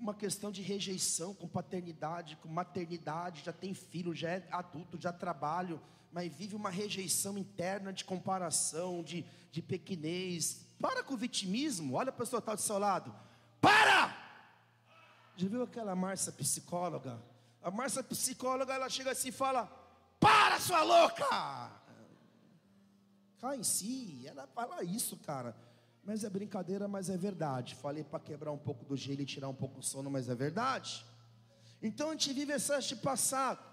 [0.01, 3.45] uma questão de rejeição com paternidade, com maternidade.
[3.45, 5.79] Já tem filho, já é adulto, já trabalho,
[6.11, 10.65] mas vive uma rejeição interna de comparação, de, de pequenez.
[10.77, 11.95] Para com o vitimismo.
[11.95, 13.15] Olha a pessoa que está do seu lado.
[13.61, 14.20] Para!
[15.35, 17.21] Já viu aquela Márcia psicóloga?
[17.61, 19.65] A Márcia psicóloga, ela chega assim e fala:
[20.19, 21.71] Para, sua louca!
[23.39, 25.55] Cai em si, ela fala isso, cara.
[26.03, 27.75] Mas é brincadeira, mas é verdade.
[27.75, 30.35] Falei para quebrar um pouco do gelo e tirar um pouco o sono, mas é
[30.35, 31.05] verdade.
[31.81, 33.63] Então a gente vive excesso de passado.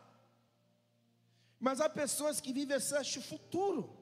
[1.60, 3.97] Mas há pessoas que vivem excesso de futuro.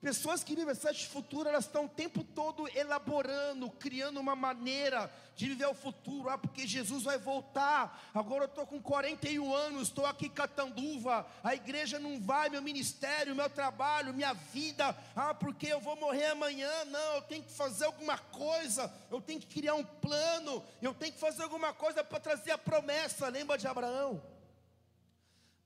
[0.00, 5.48] Pessoas que vivem esse futuro, elas estão o tempo todo elaborando, criando uma maneira de
[5.48, 6.28] viver o futuro.
[6.28, 8.08] Ah, porque Jesus vai voltar.
[8.14, 11.26] Agora eu estou com 41 anos, estou aqui catanduva.
[11.42, 14.96] A igreja não vai, meu ministério, meu trabalho, minha vida.
[15.16, 16.70] Ah, porque eu vou morrer amanhã.
[16.84, 18.92] Não, eu tenho que fazer alguma coisa.
[19.10, 20.64] Eu tenho que criar um plano.
[20.80, 23.26] Eu tenho que fazer alguma coisa para trazer a promessa.
[23.28, 24.22] Lembra de Abraão?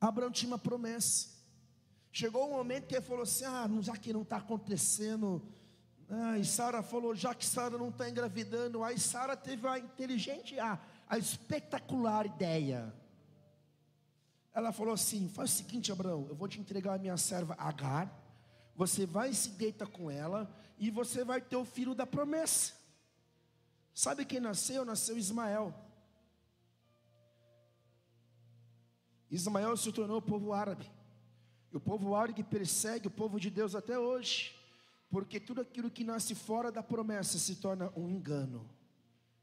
[0.00, 1.31] Abraão tinha uma promessa.
[2.12, 5.42] Chegou um momento que ele falou assim: ah, já que não está acontecendo.
[6.10, 8.84] Ah, e Sara falou: já que Sara não está engravidando.
[8.84, 12.94] Aí Sara teve a inteligente, a, a espetacular ideia.
[14.52, 18.14] Ela falou assim: faz o seguinte, Abraão, eu vou te entregar a minha serva Agar.
[18.76, 20.54] Você vai se deita com ela.
[20.78, 22.74] E você vai ter o filho da promessa.
[23.94, 24.84] Sabe quem nasceu?
[24.84, 25.74] Nasceu Ismael.
[29.30, 30.90] Ismael se tornou povo árabe.
[31.72, 34.54] E o povo árabe persegue o povo de Deus até hoje,
[35.08, 38.68] porque tudo aquilo que nasce fora da promessa se torna um engano,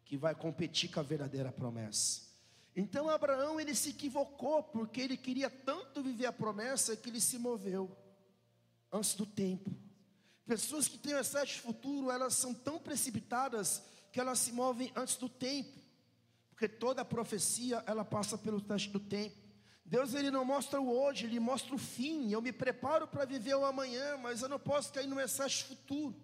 [0.05, 2.29] que vai competir com a verdadeira promessa.
[2.75, 7.39] Então Abraão ele se equivocou, porque ele queria tanto viver a promessa que ele se
[7.39, 7.97] moveu
[8.91, 9.71] antes do tempo.
[10.45, 15.15] Pessoas que têm excesso de futuro, elas são tão precipitadas que elas se movem antes
[15.15, 15.79] do tempo,
[16.51, 19.48] porque toda profecia ela passa pelo teste do tempo.
[19.89, 22.31] Deus ele não mostra o hoje, ele mostra o fim.
[22.31, 26.15] Eu me preparo para viver o amanhã, mas eu não posso cair no excesso futuro.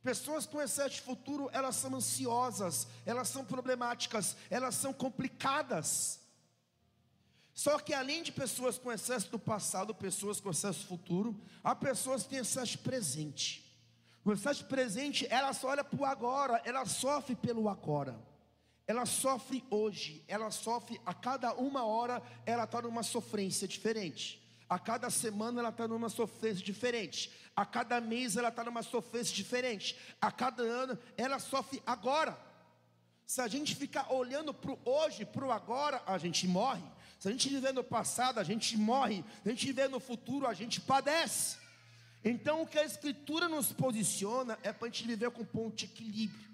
[0.00, 6.20] Pessoas com excesso de futuro, elas são ansiosas, elas são problemáticas, elas são complicadas.
[7.52, 12.22] Só que além de pessoas com excesso do passado, pessoas com excesso futuro, há pessoas
[12.22, 13.76] que têm excesso presente.
[14.24, 18.16] O estado presente, ela só olha para o agora, ela sofre pelo agora.
[18.86, 24.40] Ela sofre hoje, ela sofre a cada uma hora, ela está numa sofrência diferente.
[24.68, 27.32] A cada semana ela está numa sofrência diferente.
[27.56, 29.96] A cada mês ela está numa sofrência diferente.
[30.20, 32.38] A cada ano ela sofre agora.
[33.26, 36.82] Se a gente ficar olhando para o hoje, para o agora, a gente morre.
[37.18, 39.24] Se a gente viver no passado, a gente morre.
[39.42, 41.58] Se a gente viver no futuro, a gente padece.
[42.24, 45.84] Então, o que a Escritura nos posiciona é para a gente viver com ponto de
[45.84, 46.49] equilíbrio.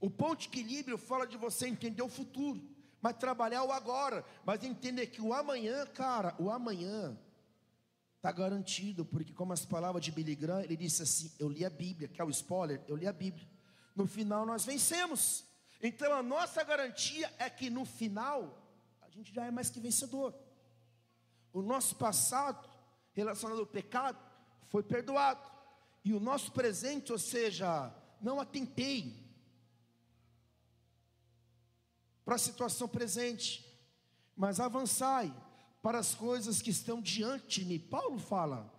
[0.00, 2.60] O ponto de equilíbrio fala de você entender o futuro,
[3.02, 7.18] mas trabalhar o agora, mas entender que o amanhã, cara, o amanhã
[8.16, 11.70] está garantido, porque, como as palavras de Billy Graham, ele disse assim: Eu li a
[11.70, 13.46] Bíblia, que é o spoiler, eu li a Bíblia.
[13.94, 15.44] No final nós vencemos.
[15.82, 18.58] Então a nossa garantia é que no final
[19.00, 20.34] a gente já é mais que vencedor.
[21.52, 22.68] O nosso passado
[23.12, 24.18] relacionado ao pecado
[24.68, 25.50] foi perdoado.
[26.04, 29.19] E o nosso presente, ou seja, não atentei
[32.30, 33.66] para a situação presente,
[34.36, 35.34] mas avançai
[35.82, 37.80] para as coisas que estão diante de mim.
[37.80, 38.72] Paulo fala,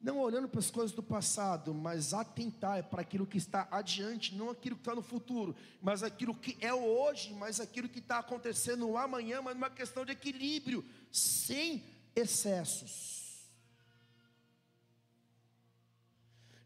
[0.00, 4.50] não olhando para as coisas do passado, mas atentar para aquilo que está adiante, não
[4.50, 8.96] aquilo que está no futuro, mas aquilo que é hoje, mas aquilo que está acontecendo
[8.96, 13.46] amanhã, mas uma questão de equilíbrio, sem excessos.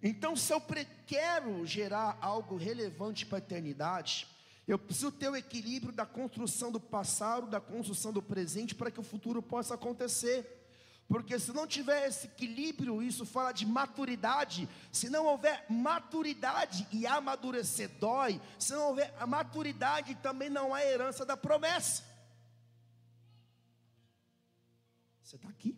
[0.03, 0.63] Então, se eu
[1.07, 4.27] quero gerar algo relevante para a eternidade,
[4.71, 9.01] eu preciso ter o equilíbrio da construção do passado, da construção do presente, para que
[9.01, 10.59] o futuro possa acontecer.
[11.09, 14.69] Porque se não tiver esse equilíbrio, isso fala de maturidade.
[14.93, 20.85] Se não houver maturidade e amadurecer dói, se não houver a maturidade, também não há
[20.85, 22.05] herança da promessa.
[25.25, 25.77] Você está aqui?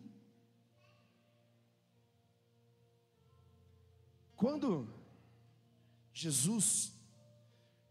[4.35, 4.87] Quando
[6.13, 6.92] Jesus,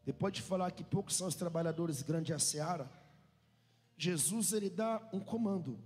[0.05, 2.90] depois de falar que poucos são os trabalhadores grande a seara,
[3.96, 5.78] Jesus ele dá um comando.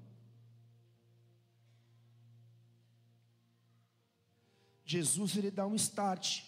[4.85, 6.45] Jesus ele dá um start.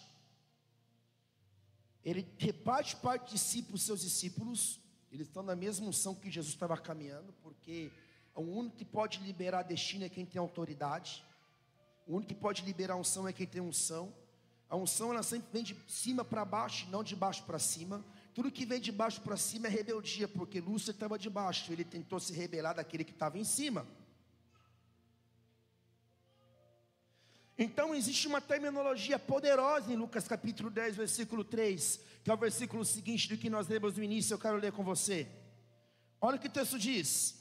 [2.03, 4.79] Ele reparte parte de si para os seus discípulos.
[5.11, 7.91] Eles estão na mesma unção que Jesus estava caminhando, porque
[8.33, 11.23] o único que pode liberar destino é quem tem autoridade.
[12.07, 14.13] O único que pode liberar unção é quem tem unção.
[14.69, 18.05] A unção ela sempre vem de cima para baixo, não de baixo para cima.
[18.33, 21.83] Tudo que vem de baixo para cima é rebeldia, porque Lúcio estava de baixo, ele
[21.83, 23.87] tentou se rebelar daquele que estava em cima.
[27.57, 32.85] Então existe uma terminologia poderosa em Lucas capítulo 10, versículo 3, que é o versículo
[32.85, 35.27] seguinte do que nós lemos no início, eu quero ler com você.
[36.21, 37.35] Olha o que o texto diz.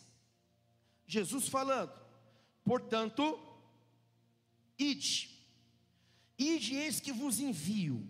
[1.06, 1.92] Jesus falando:
[2.64, 3.38] "Portanto,
[4.78, 5.37] Ide,
[6.38, 8.06] ide, eis que vos envio,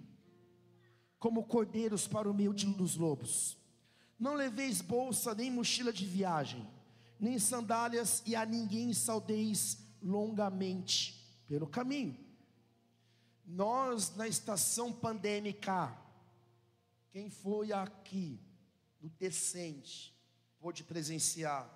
[1.19, 3.57] como cordeiros para o meio dos lobos.
[4.19, 6.69] Não leveis bolsa, nem mochila de viagem,
[7.19, 11.15] nem sandálias, e a ninguém saudeis longamente
[11.47, 12.19] pelo caminho.
[13.45, 15.97] Nós, na estação pandêmica,
[17.11, 18.39] quem foi aqui
[19.01, 20.15] no Decente,
[20.61, 21.69] pôde presenciar.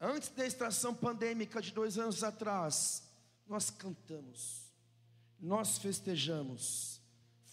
[0.00, 3.02] Antes da estação pandêmica de dois anos atrás,
[3.46, 4.67] nós cantamos,
[5.40, 7.00] nós festejamos,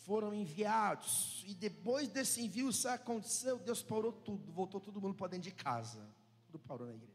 [0.04, 5.28] foram enviados, e depois desse envio, isso aconteceu, Deus parou tudo, voltou todo mundo para
[5.28, 6.08] dentro de casa,
[6.46, 7.14] tudo parou na igreja,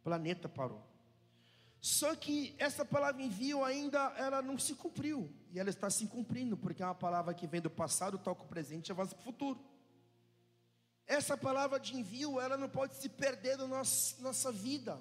[0.00, 0.82] o planeta parou.
[1.80, 6.56] Só que essa palavra envio ainda ela não se cumpriu, e ela está se cumprindo,
[6.56, 9.24] porque é uma palavra que vem do passado, toca o presente e avança para o
[9.24, 9.60] futuro.
[11.06, 14.98] Essa palavra de envio, ela não pode se perder nossa, nossa vida.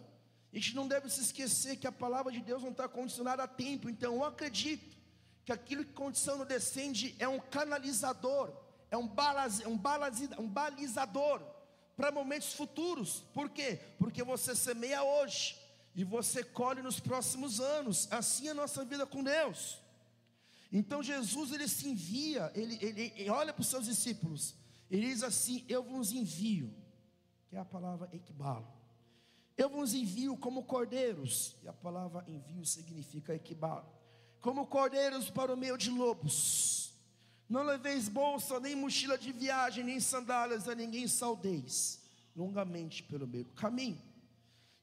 [0.54, 3.48] A gente não deve se esquecer que a palavra de Deus não está condicionada a
[3.48, 3.90] tempo.
[3.90, 4.96] Então eu acredito
[5.44, 8.54] que aquilo que condiciona descende é um canalizador,
[8.92, 11.42] é um, balaz, um, balaz, um balizador
[11.98, 13.22] para momentos futuros.
[13.34, 13.80] Por quê?
[13.98, 15.60] Porque você semeia hoje
[15.96, 18.08] e você colhe nos próximos anos.
[18.12, 19.82] Assim é a nossa vida com Deus.
[20.72, 24.56] Então Jesus ele se envia, ele, ele, ele olha para os seus discípulos,
[24.90, 26.74] ele diz assim: Eu vos envio,
[27.48, 28.83] que é a palavra equibalo
[29.58, 33.86] eu vos envio como cordeiros, e a palavra envio significa equibalo,
[34.42, 36.94] como cordeiros para o meio de lobos.
[37.48, 42.02] Não leveis bolsa, nem mochila de viagem, nem sandálias, a ninguém saudeis,
[42.36, 44.02] longamente pelo meio do caminho.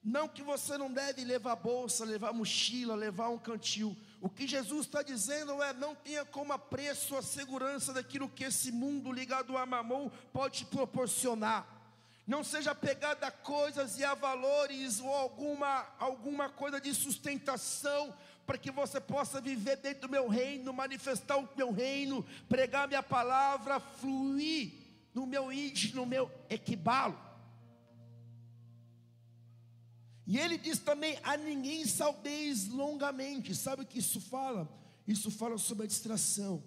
[0.03, 3.95] Não que você não deve levar bolsa, levar mochila, levar um cantil.
[4.21, 8.73] O que Jesus está dizendo é: não tenha como apreço a segurança daquilo que esse
[8.73, 11.80] mundo ligado a mamão pode te proporcionar
[12.27, 18.15] não seja pegada a coisas e a valores ou alguma, alguma coisa de sustentação
[18.47, 23.03] para que você possa viver dentro do meu reino, manifestar o meu reino, pregar minha
[23.03, 24.73] palavra, fluir
[25.15, 27.19] no meu id, no meu equibalo.
[30.27, 33.55] E ele diz também: a ninguém saudeis longamente.
[33.55, 34.69] Sabe o que isso fala?
[35.07, 36.63] Isso fala sobre a distração.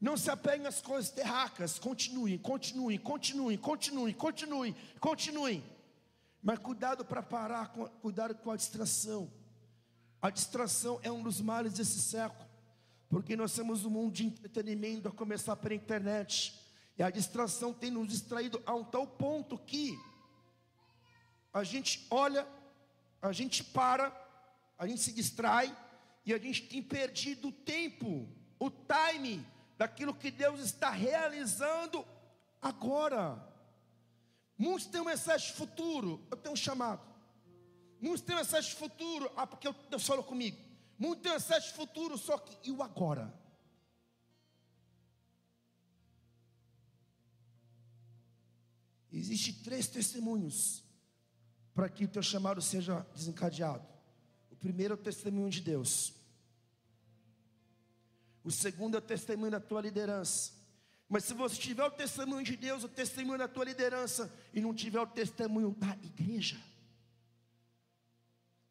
[0.00, 5.64] Não se apeguem às coisas terracas, continuem, continuem, continuem, continuem, continuem, continuem.
[6.42, 7.68] Mas cuidado para parar,
[8.00, 9.30] cuidado com a distração.
[10.22, 12.48] A distração é um dos males desse século,
[13.10, 16.58] porque nós temos um mundo de entretenimento a começar pela internet,
[16.96, 19.98] e a distração tem nos distraído a um tal ponto que
[21.52, 22.46] a gente olha,
[23.20, 24.14] a gente para,
[24.78, 25.76] a gente se distrai,
[26.24, 28.26] e a gente tem perdido o tempo,
[28.58, 29.44] o time
[29.80, 32.06] daquilo que Deus está realizando
[32.60, 33.42] agora.
[34.58, 37.00] Muitos têm um excesso futuro, eu tenho um chamado.
[37.98, 40.58] Muitos têm um excesso futuro, ah, porque Deus falou comigo.
[40.98, 43.32] Muitos têm um excesso futuro, só que e o agora?
[49.10, 50.84] Existem três testemunhos
[51.74, 53.88] para que o teu chamado seja desencadeado.
[54.50, 56.19] O primeiro é o testemunho de Deus.
[58.44, 60.52] O segundo é o testemunho da tua liderança.
[61.08, 64.72] Mas se você tiver o testemunho de Deus, o testemunho da tua liderança, e não
[64.72, 66.56] tiver o testemunho da igreja,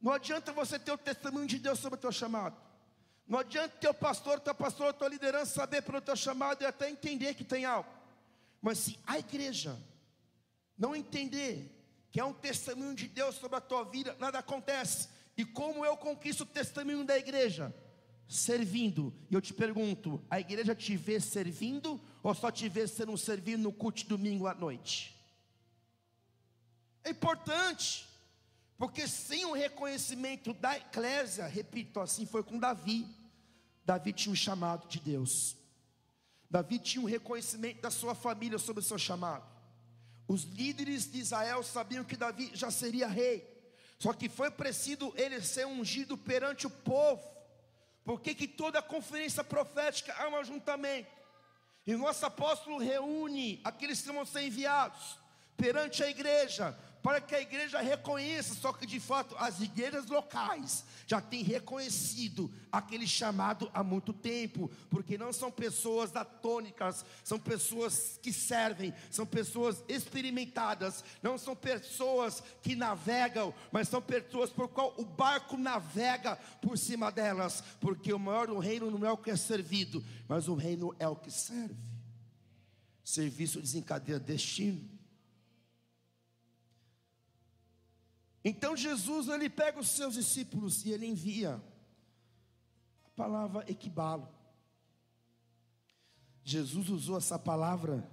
[0.01, 2.55] não adianta você ter o testemunho de Deus sobre o teu chamado.
[3.27, 7.35] Não adianta teu pastor, teu pastor, tua liderança saber pelo teu chamado e até entender
[7.35, 7.89] que tem algo.
[8.61, 9.77] Mas se a igreja
[10.77, 11.69] não entender
[12.09, 15.09] que é um testemunho de Deus sobre a tua vida, nada acontece.
[15.37, 17.73] E como eu conquisto o testemunho da igreja?
[18.29, 19.11] Servindo.
[19.29, 23.17] E eu te pergunto: a igreja te vê servindo ou só te vê sendo um
[23.17, 25.19] servindo no culto de domingo à noite?
[27.03, 28.07] É importante,
[28.77, 33.07] porque sem o reconhecimento da eclésia, repito, assim foi com Davi.
[33.83, 35.57] Davi tinha um chamado de Deus.
[36.49, 39.47] Davi tinha um reconhecimento da sua família sobre o seu chamado.
[40.27, 43.47] Os líderes de Israel sabiam que Davi já seria rei.
[43.97, 47.38] Só que foi preciso ele ser ungido perante o povo
[48.09, 51.11] por que, que toda conferência profética é um ajuntamento?
[51.85, 55.19] E o nosso apóstolo reúne aqueles que vão ser enviados
[55.55, 60.83] perante a igreja, para que a igreja reconheça, só que de fato as igrejas locais
[61.07, 68.19] já têm reconhecido aquele chamado há muito tempo, porque não são pessoas atônicas, são pessoas
[68.21, 74.93] que servem, são pessoas experimentadas, não são pessoas que navegam, mas são pessoas por qual
[74.97, 79.31] o barco navega por cima delas, porque o maior do reino não é o que
[79.31, 81.75] é servido, mas o reino é o que serve.
[83.03, 84.98] Serviço desencadeia destino.
[88.49, 91.61] Então Jesus ele pega os seus discípulos e ele envia
[93.05, 94.27] a palavra equibalo.
[96.43, 98.09] Jesus usou essa palavra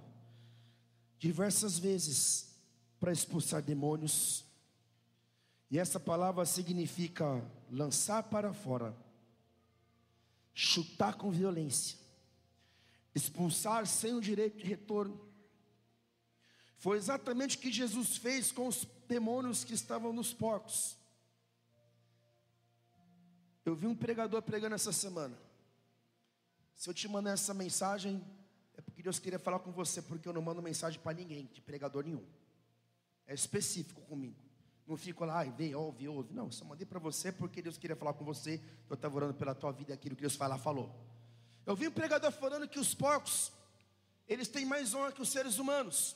[1.17, 2.55] diversas vezes
[2.99, 4.45] para expulsar demônios.
[5.71, 8.95] E essa palavra significa lançar para fora,
[10.53, 11.97] chutar com violência,
[13.15, 15.19] expulsar sem o direito de retorno.
[16.77, 20.95] Foi exatamente o que Jesus fez com os demônios que estavam nos porcos.
[23.65, 25.37] Eu vi um pregador pregando essa semana.
[26.75, 28.23] Se eu te mandar essa mensagem,
[28.77, 31.59] é porque Deus queria falar com você, porque eu não mando mensagem para ninguém, de
[31.61, 32.23] pregador nenhum.
[33.25, 34.37] É específico comigo.
[34.85, 36.33] Não fico lá, vê, ouve, ouve.
[36.33, 38.61] Não, só mandei para você porque Deus queria falar com você.
[38.87, 40.95] Eu estava orando pela tua vida, aquilo que Deus falar, falou.
[41.65, 43.51] Eu vi um pregador falando que os porcos,
[44.27, 46.15] eles têm mais honra que os seres humanos.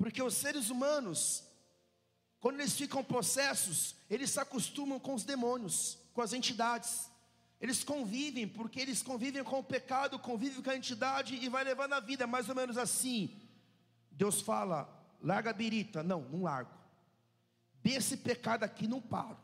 [0.00, 1.44] Porque os seres humanos,
[2.40, 7.10] quando eles ficam possessos, eles se acostumam com os demônios, com as entidades.
[7.60, 11.92] Eles convivem, porque eles convivem com o pecado, convivem com a entidade e vai levando
[11.92, 13.38] a vida, mais ou menos assim.
[14.10, 14.88] Deus fala,
[15.22, 16.02] larga a birita.
[16.02, 16.72] Não, não largo.
[17.82, 19.36] Desse pecado aqui não paro.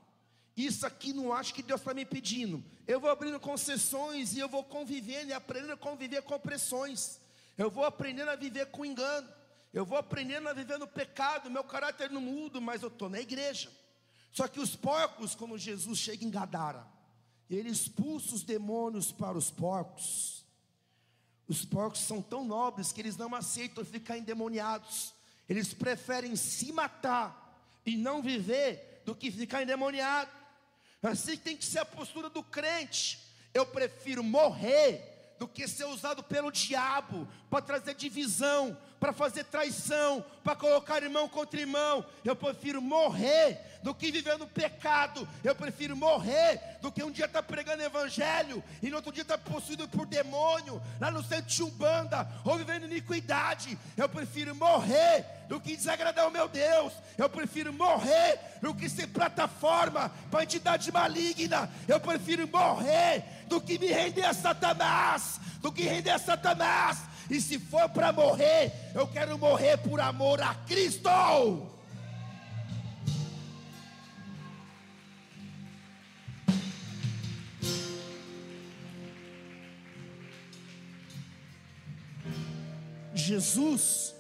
[0.56, 2.64] Isso aqui não acho que Deus está me pedindo.
[2.86, 7.20] Eu vou abrindo concessões e eu vou convivendo e aprendendo a conviver com opressões.
[7.58, 9.36] Eu vou aprendendo a viver com engano.
[9.76, 13.20] Eu vou aprendendo a viver no pecado, meu caráter não muda, mas eu estou na
[13.20, 13.70] igreja.
[14.32, 16.86] Só que os porcos, quando Jesus chega em Gadara,
[17.50, 20.46] ele expulsa os demônios para os porcos.
[21.46, 25.12] Os porcos são tão nobres que eles não aceitam ficar endemoniados.
[25.46, 30.30] Eles preferem se matar e não viver do que ficar endemoniado.
[31.02, 33.18] Assim tem que ser a postura do crente.
[33.52, 40.24] Eu prefiro morrer do que ser usado pelo diabo para trazer divisão, para fazer traição,
[40.42, 42.04] para colocar irmão contra irmão.
[42.24, 45.28] Eu prefiro morrer do que viver no pecado.
[45.44, 49.22] Eu prefiro morrer do que um dia estar tá pregando evangelho e no outro dia
[49.22, 53.78] estar tá possuído por demônio, lá no centro de Umbanda, ou vivendo iniquidade.
[53.96, 56.92] Eu prefiro morrer do que desagradar o meu Deus.
[57.16, 61.70] Eu prefiro morrer do que ser plataforma para entidade maligna.
[61.86, 66.98] Eu prefiro morrer do que me render a Satanás, do que render a Satanás.
[67.28, 71.10] E se for para morrer, eu quero morrer por amor a Cristo.
[83.12, 84.14] Jesus,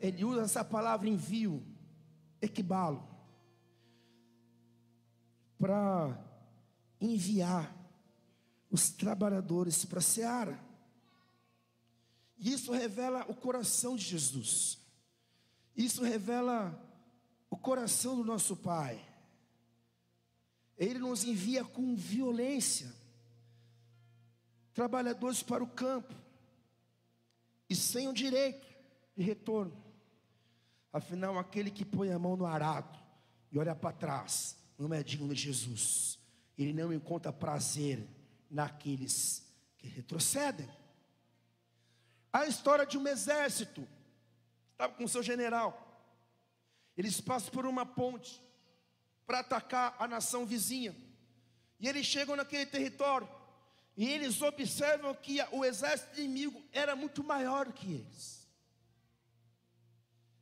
[0.00, 1.62] ele usa essa palavra envio,
[2.42, 3.02] equibalo,
[5.58, 6.18] para
[7.00, 7.74] enviar
[8.70, 10.69] os trabalhadores para a seara.
[12.40, 14.78] Isso revela o coração de Jesus.
[15.76, 16.76] Isso revela
[17.50, 19.06] o coração do nosso Pai.
[20.78, 22.90] Ele nos envia com violência
[24.72, 26.14] trabalhadores para o campo
[27.68, 28.66] e sem o direito
[29.14, 29.76] de retorno.
[30.90, 32.98] Afinal, aquele que põe a mão no arado
[33.52, 36.18] e olha para trás não é digno de Jesus.
[36.56, 38.06] Ele não encontra prazer
[38.50, 39.46] naqueles
[39.76, 40.68] que retrocedem.
[42.32, 43.86] A história de um exército,
[44.72, 45.86] estava com seu general,
[46.96, 48.40] eles passam por uma ponte
[49.26, 50.94] para atacar a nação vizinha,
[51.78, 53.28] e eles chegam naquele território,
[53.96, 58.46] e eles observam que o exército inimigo era muito maior que eles,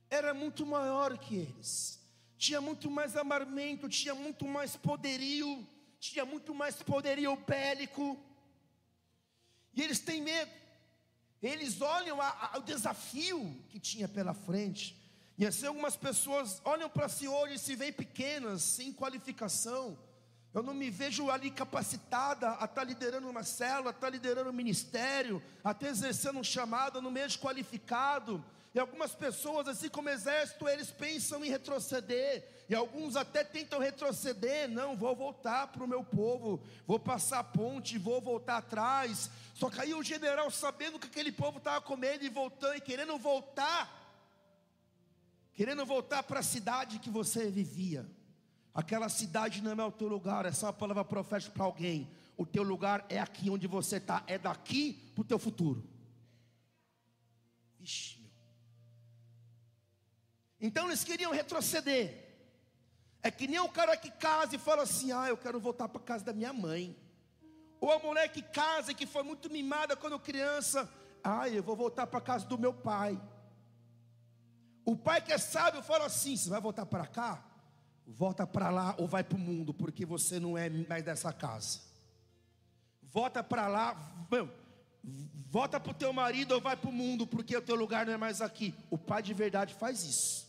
[0.09, 1.99] era muito maior que eles,
[2.37, 5.67] tinha muito mais armamento, tinha muito mais poderio,
[5.99, 8.17] tinha muito mais poderio bélico,
[9.73, 10.51] e eles têm medo,
[11.41, 14.95] eles olham a, a, o desafio que tinha pela frente,
[15.37, 19.97] e assim algumas pessoas olham para si hoje e se veem pequenas, sem qualificação.
[20.53, 24.09] Eu não me vejo ali capacitada a estar tá liderando uma célula, a estar tá
[24.09, 28.43] liderando um ministério, até exercendo um chamado, no meio qualificado.
[28.73, 32.47] E algumas pessoas, assim como exército, eles pensam em retroceder.
[32.69, 34.69] E alguns até tentam retroceder.
[34.69, 36.61] Não, vou voltar para o meu povo.
[36.85, 39.31] Vou passar a ponte, vou voltar atrás.
[39.55, 42.81] Só que aí o general, sabendo que aquele povo estava com medo e voltando e
[42.81, 43.97] querendo voltar.
[45.53, 48.07] Querendo voltar para a cidade que você vivia.
[48.71, 52.07] Aquela cidade não é o teu lugar, é só uma palavra profética para alguém.
[52.37, 55.83] O teu lugar é aqui onde você está, é daqui para o teu futuro.
[57.79, 58.18] Vixe.
[60.59, 62.27] Então eles queriam retroceder.
[63.21, 66.01] É que nem o cara que casa e fala assim: ah, eu quero voltar para
[66.01, 66.95] casa da minha mãe.
[67.79, 70.89] Ou a mulher que casa e que foi muito mimada quando criança,
[71.23, 73.19] ah, eu vou voltar para casa do meu pai.
[74.85, 77.45] O pai que é sábio fala assim: você vai voltar para cá?
[78.05, 81.81] Volta para lá ou vai para o mundo, porque você não é mais dessa casa.
[83.03, 83.95] Volta para lá,
[85.49, 88.13] volta para o teu marido ou vai para o mundo, porque o teu lugar não
[88.13, 88.73] é mais aqui.
[88.89, 90.48] O pai de verdade faz isso.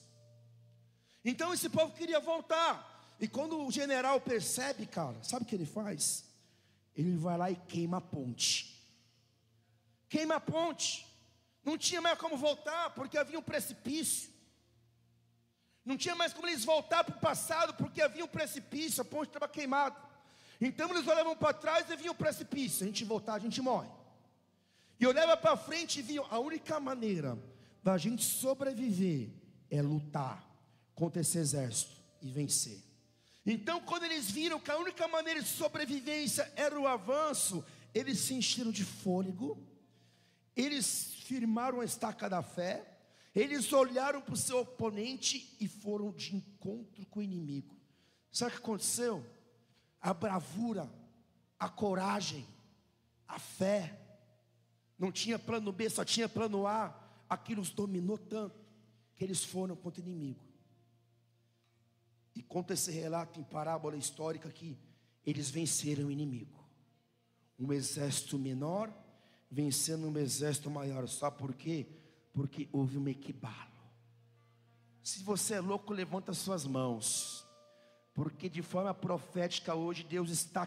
[1.25, 3.15] Então esse povo queria voltar.
[3.21, 6.25] E quando o general percebe, cara, sabe o que ele faz?
[6.97, 8.79] Ele vai lá e queima a ponte.
[10.09, 11.07] Queima a ponte.
[11.63, 14.31] Não tinha mais como voltar, porque havia um precipício.
[15.85, 19.29] Não tinha mais como eles voltar para o passado, porque havia um precipício, a ponte
[19.29, 19.97] estava queimada.
[20.61, 22.79] Então eles olhavam para trás e viam o precipício.
[22.79, 23.89] Se a gente voltar, a gente morre.
[24.99, 27.39] E olhava para frente e viam a única maneira
[27.83, 29.31] da gente sobreviver
[29.71, 30.50] é lutar
[31.01, 32.79] contra esse exército e vencer.
[33.47, 37.65] Então, quando eles viram que a única maneira de sobrevivência era o avanço,
[37.95, 39.67] eles se encheram de fôlego,
[40.55, 42.99] eles firmaram a estaca da fé,
[43.35, 47.75] eles olharam para o seu oponente e foram de encontro com o inimigo.
[48.31, 49.25] Sabe o que aconteceu?
[50.03, 50.93] A bravura,
[51.59, 52.47] a coragem,
[53.27, 53.99] a fé,
[54.99, 56.95] não tinha plano B, só tinha plano A.
[57.27, 58.61] Aquilo os dominou tanto
[59.17, 60.50] que eles foram contra o inimigo.
[62.35, 64.79] E conta esse relato em parábola histórica que
[65.27, 66.59] eles venceram o inimigo.
[67.59, 68.93] Um exército menor
[69.51, 71.09] vencendo um exército maior.
[71.09, 71.87] Sabe por quê?
[72.33, 73.71] Porque houve um equibalo.
[75.03, 77.45] Se você é louco, levanta suas mãos.
[78.15, 80.67] Porque de forma profética hoje Deus está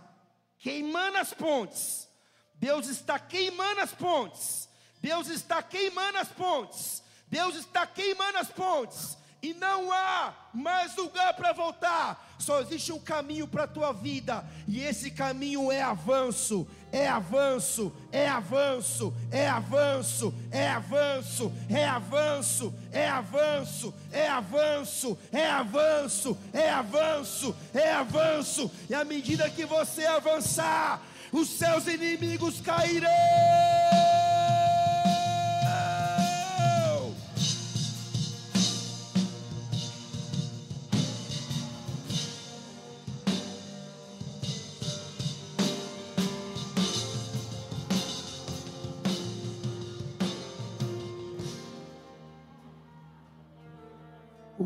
[0.58, 2.10] queimando as pontes.
[2.56, 4.70] Deus está queimando as pontes.
[5.02, 7.04] Deus está queimando as pontes.
[7.28, 12.34] Deus está queimando as pontes e não há mais lugar para voltar.
[12.40, 17.92] Só existe um caminho para a tua vida, e esse caminho é avanço, é avanço,
[18.10, 26.70] é avanço, é avanço, é avanço, é avanço, é avanço, é avanço, é avanço, é
[26.70, 31.02] avanço, é avanço, e à medida que você avançar,
[31.34, 33.93] os seus inimigos cairão.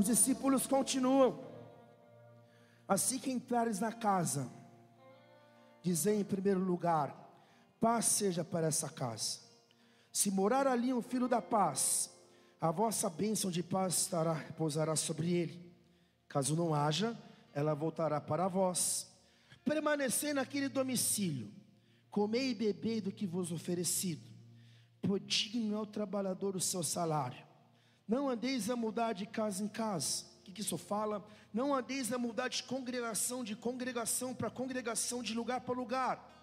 [0.07, 1.39] Discípulos continuam.
[2.87, 4.49] Assim que entrares na casa,
[5.81, 7.15] dizei em primeiro lugar:
[7.79, 9.39] paz seja para essa casa.
[10.11, 12.09] Se morar ali um filho da paz,
[12.59, 15.73] a vossa bênção de paz estará, repousará sobre ele.
[16.27, 17.17] Caso não haja,
[17.53, 19.07] ela voltará para vós.
[19.63, 21.51] Permanecer naquele domicílio,
[22.09, 24.27] comei e bebei do que vos oferecido,
[25.01, 27.45] pois digno é o trabalhador o seu salário.
[28.07, 30.25] Não andeis a mudar de casa em casa.
[30.39, 31.25] O que, que isso fala?
[31.53, 36.33] Não andeis a mudar de congregação, de congregação para congregação, de lugar para lugar.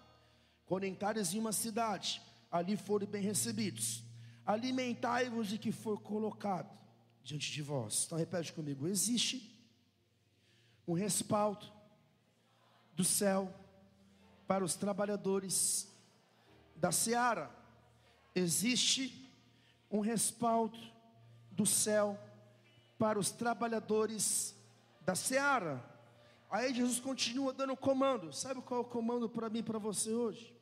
[0.65, 2.21] Quando entrares em uma cidade,
[2.51, 4.03] ali forem bem recebidos.
[4.45, 6.69] Alimentai-vos de que for colocado
[7.23, 8.03] diante de vós.
[8.05, 9.51] Então repete comigo: existe
[10.87, 11.65] um respaldo
[12.93, 13.51] do céu
[14.47, 15.91] para os trabalhadores
[16.75, 17.49] da seara.
[18.35, 19.31] Existe
[19.89, 20.77] um respaldo
[21.55, 22.19] do céu
[22.97, 24.55] para os trabalhadores
[25.01, 25.83] da seara.
[26.49, 28.31] Aí Jesus continua dando comando.
[28.33, 30.55] Sabe qual é o comando para mim e para você hoje?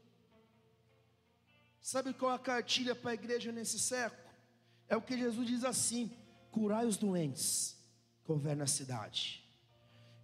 [1.82, 4.24] Sabe qual é a cartilha para a igreja nesse século?
[4.88, 6.12] É o que Jesus diz assim:
[6.52, 7.78] curai os doentes
[8.24, 9.44] que houver na cidade.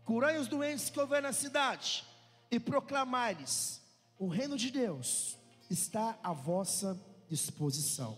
[0.05, 2.05] Curai os doentes que houver na cidade
[2.49, 3.81] e proclamai-lhes:
[4.17, 5.37] o reino de Deus
[5.69, 8.17] está à vossa disposição.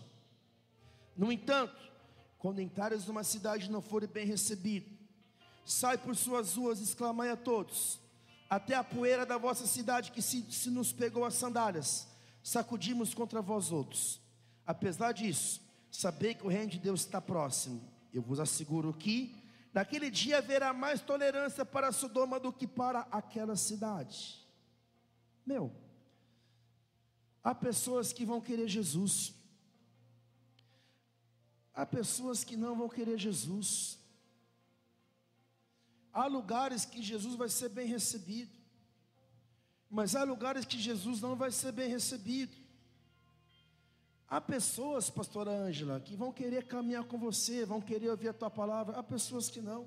[1.16, 1.91] No entanto,
[2.42, 4.90] quando entrares numa cidade e não forem bem recebido,
[5.64, 8.00] sai por suas ruas, exclamai a todos,
[8.50, 12.08] até a poeira da vossa cidade que se, se nos pegou as sandálias,
[12.42, 14.20] sacudimos contra vós outros.
[14.66, 17.80] Apesar disso, sabei que o reino de Deus está próximo.
[18.12, 19.40] Eu vos asseguro que
[19.72, 24.44] naquele dia haverá mais tolerância para Sodoma do que para aquela cidade.
[25.46, 25.70] Meu,
[27.40, 29.32] há pessoas que vão querer Jesus,
[31.74, 33.98] Há pessoas que não vão querer Jesus.
[36.12, 38.52] Há lugares que Jesus vai ser bem recebido.
[39.90, 42.56] Mas há lugares que Jesus não vai ser bem recebido.
[44.28, 48.50] Há pessoas, pastora Ângela, que vão querer caminhar com você, vão querer ouvir a tua
[48.50, 48.98] palavra.
[48.98, 49.86] Há pessoas que não.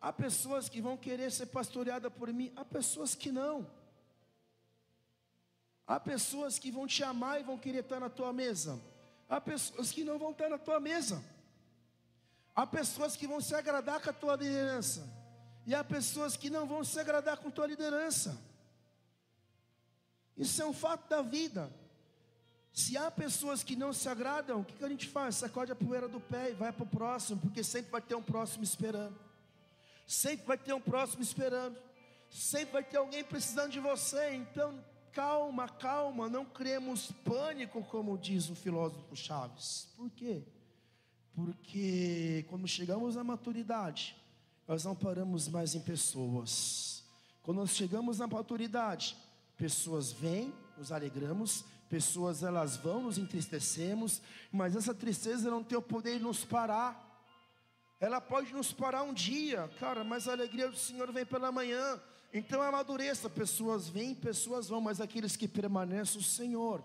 [0.00, 2.52] Há pessoas que vão querer ser pastoreada por mim.
[2.56, 3.70] Há pessoas que não.
[5.86, 8.80] Há pessoas que vão te amar e vão querer estar na tua mesa.
[9.30, 11.24] Há pessoas que não vão estar na tua mesa.
[12.52, 15.08] Há pessoas que vão se agradar com a tua liderança.
[15.64, 18.36] E há pessoas que não vão se agradar com a tua liderança.
[20.36, 21.72] Isso é um fato da vida.
[22.72, 25.36] Se há pessoas que não se agradam, o que, que a gente faz?
[25.36, 28.22] Sacode a poeira do pé e vai para o próximo, porque sempre vai ter um
[28.22, 29.16] próximo esperando.
[30.08, 31.78] Sempre vai ter um próximo esperando.
[32.28, 34.34] Sempre vai ter alguém precisando de você.
[34.34, 39.88] Então, calma, calma, não criemos pânico, como diz o filósofo Chaves.
[39.96, 40.42] Por quê?
[41.34, 44.16] Porque quando chegamos à maturidade,
[44.66, 47.04] nós não paramos mais em pessoas.
[47.42, 49.16] Quando nós chegamos na maturidade,
[49.56, 54.22] pessoas vêm, nos alegramos, pessoas elas vão, nos entristecemos,
[54.52, 57.08] mas essa tristeza não tem o poder de nos parar.
[57.98, 62.00] Ela pode nos parar um dia, cara, mas a alegria do Senhor vem pela manhã.
[62.32, 66.82] Então amadureça, pessoas vêm, pessoas vão, mas aqueles que permanecem o Senhor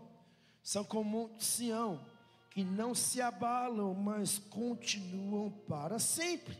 [0.64, 2.04] são como Sião,
[2.50, 6.58] que não se abalam, mas continuam para sempre.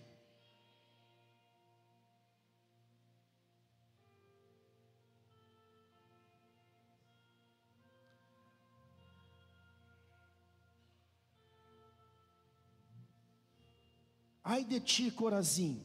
[14.44, 15.82] Ai de ti, Corazim,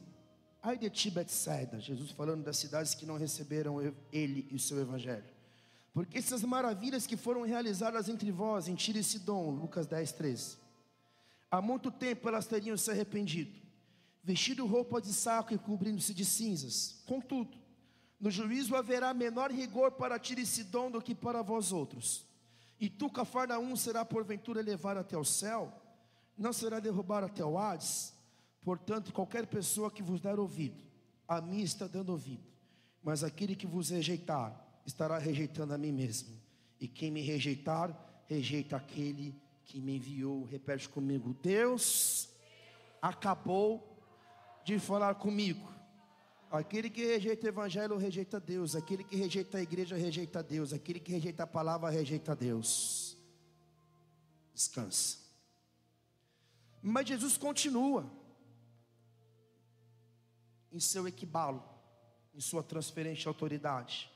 [0.63, 3.81] Ai de ti, Betsaida, Jesus falando das cidades que não receberam
[4.11, 5.25] ele e o seu evangelho.
[5.93, 10.57] Porque essas maravilhas que foram realizadas entre vós, em Tiro e Sidom, Lucas 10, 13.
[11.49, 13.51] Há muito tempo elas teriam se arrependido,
[14.23, 17.01] vestido roupa de saco e cobrindo-se de cinzas.
[17.05, 17.57] Contudo,
[18.19, 22.23] no juízo haverá menor rigor para Tiro e Sidom do que para vós outros.
[22.79, 25.73] E tu, Cafarnaum, será porventura levado até o céu?
[26.37, 28.13] Não será derrubado até o Hades?
[28.61, 30.83] Portanto, qualquer pessoa que vos der ouvido,
[31.27, 32.43] a mim está dando ouvido,
[33.03, 34.55] mas aquele que vos rejeitar,
[34.85, 36.39] estará rejeitando a mim mesmo.
[36.79, 39.35] E quem me rejeitar, rejeita aquele
[39.65, 40.43] que me enviou.
[40.43, 42.29] Repete comigo: Deus
[43.01, 43.99] acabou
[44.63, 45.71] de falar comigo.
[46.51, 50.99] Aquele que rejeita o evangelho rejeita Deus, aquele que rejeita a igreja rejeita Deus, aquele
[50.99, 53.17] que rejeita a palavra rejeita Deus.
[54.53, 55.17] Descansa.
[56.81, 58.11] Mas Jesus continua
[60.71, 61.63] em seu equibalo,
[62.33, 64.11] em sua transferência de autoridade.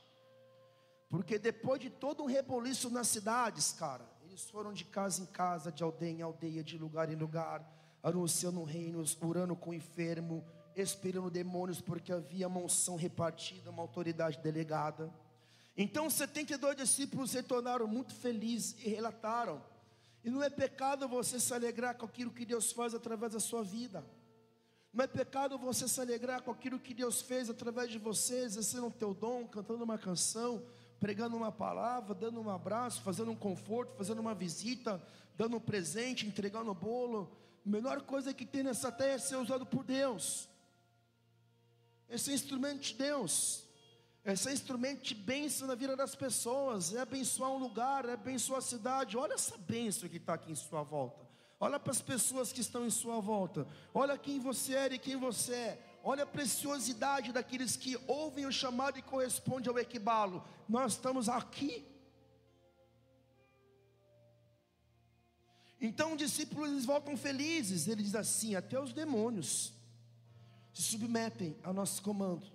[1.08, 5.70] Porque depois de todo um reboliço nas cidades, cara, eles foram de casa em casa,
[5.70, 7.64] de aldeia em aldeia, de lugar em lugar,
[8.02, 14.38] anunciando reinos, orando com o enfermo, expirando demônios, porque havia uma unção repartida, uma autoridade
[14.38, 15.12] delegada.
[15.76, 19.62] Então, 72 discípulos se tornaram muito felizes e relataram.
[20.24, 23.62] E não é pecado você se alegrar com aquilo que Deus faz através da sua
[23.62, 24.04] vida.
[24.96, 28.86] Não é pecado você se alegrar com aquilo que Deus fez através de você, exercendo
[28.86, 30.64] o teu dom, cantando uma canção,
[30.98, 34.98] pregando uma palavra, dando um abraço, fazendo um conforto, fazendo uma visita,
[35.36, 37.30] dando um presente, entregando um bolo.
[37.66, 40.48] A melhor coisa que tem nessa terra é ser usado por Deus.
[42.08, 43.66] Esse é instrumento de Deus.
[44.24, 46.94] Esse é instrumento de bênção na vida das pessoas.
[46.94, 49.18] É abençoar um lugar, é abençoar a cidade.
[49.18, 51.25] Olha essa bênção que está aqui em sua volta.
[51.58, 53.66] Olha para as pessoas que estão em sua volta.
[53.94, 55.82] Olha quem você é e quem você é.
[56.02, 60.44] Olha a preciosidade daqueles que ouvem o chamado e correspondem ao equibalo.
[60.68, 61.84] Nós estamos aqui.
[65.80, 67.88] Então os discípulos eles voltam felizes.
[67.88, 69.72] Ele diz assim: até os demônios
[70.72, 72.46] se submetem ao nosso comando,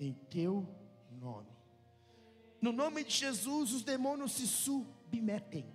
[0.00, 0.68] em teu
[1.12, 1.54] nome.
[2.60, 5.72] No nome de Jesus, os demônios se submetem.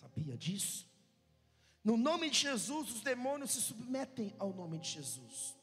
[0.00, 0.87] Sabia disso?
[1.88, 5.56] No nome de Jesus, os demônios se submetem ao nome de Jesus.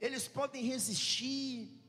[0.00, 1.80] Eles podem resistir,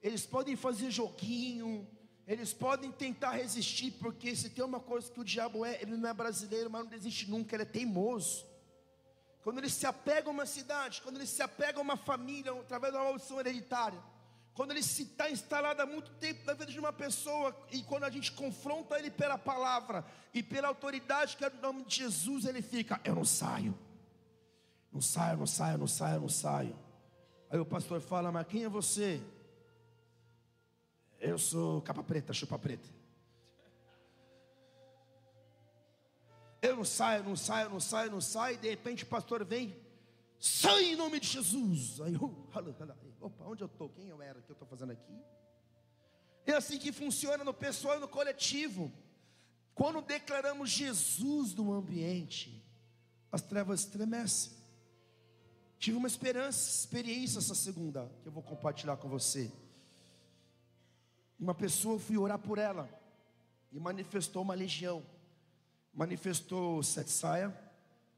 [0.00, 1.86] eles podem fazer joguinho,
[2.26, 6.08] eles podem tentar resistir, porque se tem uma coisa que o diabo é, ele não
[6.08, 8.46] é brasileiro, mas não desiste nunca, ele é teimoso.
[9.42, 12.94] Quando ele se apega a uma cidade, quando ele se apega a uma família, através
[12.94, 14.02] de uma maldição hereditária,
[14.58, 18.02] quando ele se está instalado há muito tempo na vida de uma pessoa, e quando
[18.02, 20.04] a gente confronta ele pela palavra
[20.34, 23.72] e pela autoridade que é no nome de Jesus, ele fica: Eu não saio,
[24.92, 26.76] não saio, não saio, não saio, não saio.
[27.48, 29.22] Aí o pastor fala: Mas quem é você?
[31.20, 32.88] Eu sou capa preta, chupa preta.
[36.60, 38.54] Eu não saio, não saio, não saio, não saio.
[38.56, 39.76] E de repente o pastor vem,
[40.38, 42.00] sai em nome de Jesus.
[42.00, 42.24] Aí eu,
[43.20, 43.88] opa, onde eu estou?
[43.88, 44.38] Quem eu era?
[44.38, 45.18] O que eu estou fazendo aqui?
[46.46, 48.92] É assim que funciona no pessoal e no coletivo.
[49.74, 52.64] Quando declaramos Jesus no ambiente,
[53.30, 54.52] as trevas estremecem.
[55.78, 59.52] Tive uma esperança, experiência essa segunda, que eu vou compartilhar com você.
[61.38, 62.88] Uma pessoa, eu fui orar por ela,
[63.70, 65.04] e manifestou uma legião.
[65.94, 67.56] Manifestou Sete Saia,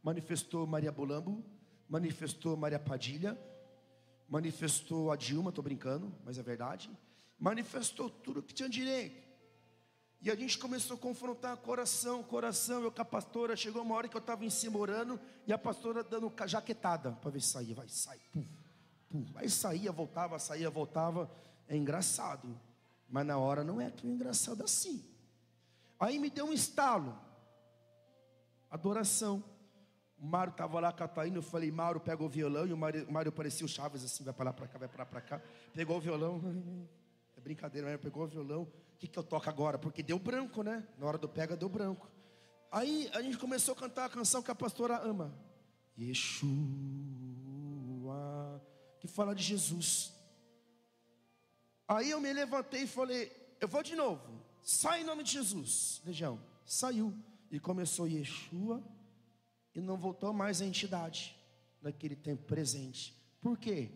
[0.03, 1.45] manifestou Maria Bolambo,
[1.91, 3.37] manifestou Maria Padilha,
[4.29, 6.89] manifestou a Dilma, estou brincando, mas é verdade.
[7.39, 9.29] Manifestou tudo que tinha direito.
[10.23, 12.83] E a gente começou a confrontar coração, coração.
[12.83, 15.59] Eu com a pastora, chegou uma hora que eu estava em cima orando, e a
[15.59, 17.75] pastora dando jaquetada para ver se saía.
[17.75, 18.47] Vai, sai, pum,
[19.09, 19.27] pum.
[19.35, 21.29] Aí saía, voltava, saía, voltava.
[21.67, 22.61] É engraçado,
[23.09, 25.05] mas na hora não é tão engraçado assim.
[25.99, 27.19] Aí me deu um estalo.
[28.71, 29.43] Adoração.
[30.21, 33.33] O Mário estava lá cataíno, eu falei, Mário, pega o violão, e o Mário, Mário
[33.33, 35.43] parecia o Chaves assim, vai para lá, para cá, vai para lá, para cá.
[35.73, 36.43] Pegou o violão,
[37.35, 39.79] é brincadeira, Mário pegou o violão, o que, que eu toco agora?
[39.79, 40.87] Porque deu branco, né?
[40.99, 42.07] Na hora do pega, deu branco.
[42.71, 45.35] Aí a gente começou a cantar a canção que a pastora ama.
[45.99, 46.61] Yeshua,
[49.01, 50.13] que fala de Jesus.
[51.89, 54.45] Aí eu me levantei e falei, eu vou de novo.
[54.63, 56.39] Sai em nome de Jesus, legião.
[56.65, 57.15] Saiu.
[57.51, 58.81] E começou Yeshua
[59.81, 61.35] e não voltou mais à entidade
[61.81, 63.17] naquele tempo presente.
[63.41, 63.91] Por quê?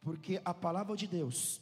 [0.00, 1.60] Porque a palavra de Deus,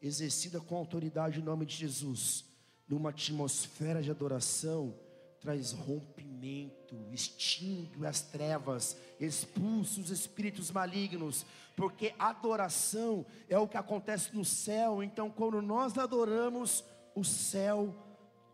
[0.00, 2.44] exercida com autoridade em nome de Jesus,
[2.88, 4.94] numa atmosfera de adoração,
[5.40, 14.36] traz rompimento, extingue as trevas, expulsa os espíritos malignos, porque adoração é o que acontece
[14.36, 15.02] no céu.
[15.02, 17.92] Então, quando nós adoramos, o céu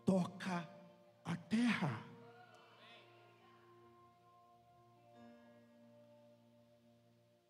[0.03, 0.67] toca
[1.23, 2.06] a terra.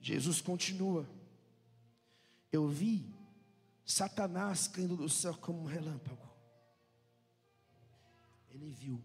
[0.07, 1.05] Jesus continua.
[2.49, 3.13] Eu vi
[3.83, 6.25] Satanás caindo do céu como um relâmpago.
[8.49, 9.03] Ele viu,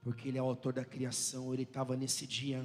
[0.00, 1.52] porque ele é o autor da criação.
[1.52, 2.64] Ele estava nesse dia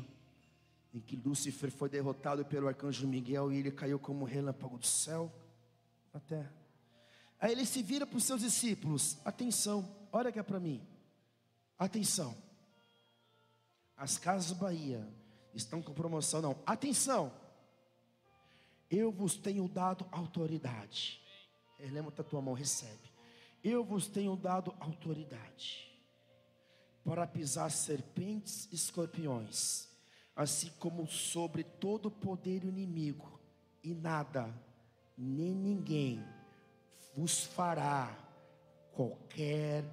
[0.94, 4.86] em que Lúcifer foi derrotado pelo arcanjo Miguel e ele caiu como um relâmpago do
[4.86, 5.34] céu
[6.14, 6.54] na terra.
[7.40, 10.88] Aí ele se vira para os seus discípulos: atenção, olha aqui para mim,
[11.80, 12.38] atenção.
[13.98, 15.19] As casas Bahia
[15.54, 17.32] estão com promoção, não, atenção.
[18.90, 21.22] Eu vos tenho dado autoridade.
[21.80, 23.10] Levanta a tua mão, recebe.
[23.64, 25.90] Eu vos tenho dado autoridade
[27.04, 29.88] para pisar serpentes e escorpiões,
[30.36, 33.40] assim como sobre todo o poder inimigo,
[33.84, 34.54] e nada,
[35.18, 36.24] nem ninguém
[37.16, 38.16] vos fará
[38.94, 39.84] qualquer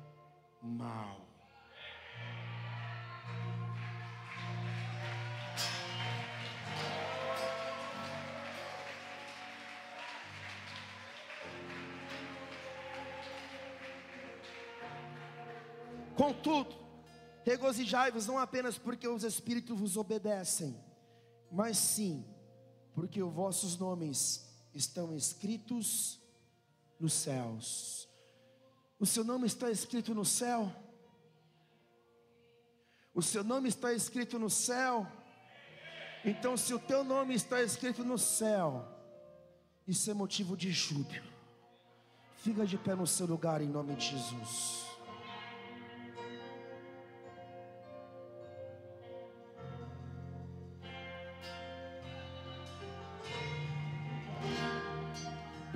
[0.62, 1.25] mal.
[16.26, 16.74] Contudo,
[17.44, 20.76] regozijai-vos não apenas porque os Espíritos vos obedecem,
[21.52, 22.24] mas sim
[22.92, 24.44] porque os vossos nomes
[24.74, 26.20] estão escritos
[26.98, 28.08] nos céus.
[28.98, 30.72] O seu nome está escrito no céu?
[33.14, 35.06] O seu nome está escrito no céu?
[36.24, 38.84] Então, se o teu nome está escrito no céu,
[39.86, 41.32] isso é motivo de júbilo.
[42.38, 44.85] Fica de pé no seu lugar em nome de Jesus.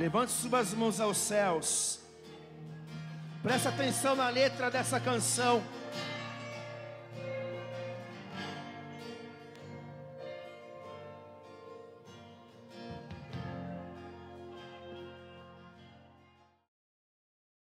[0.01, 2.01] Levante suas mãos aos céus.
[3.43, 5.63] Presta atenção na letra dessa canção.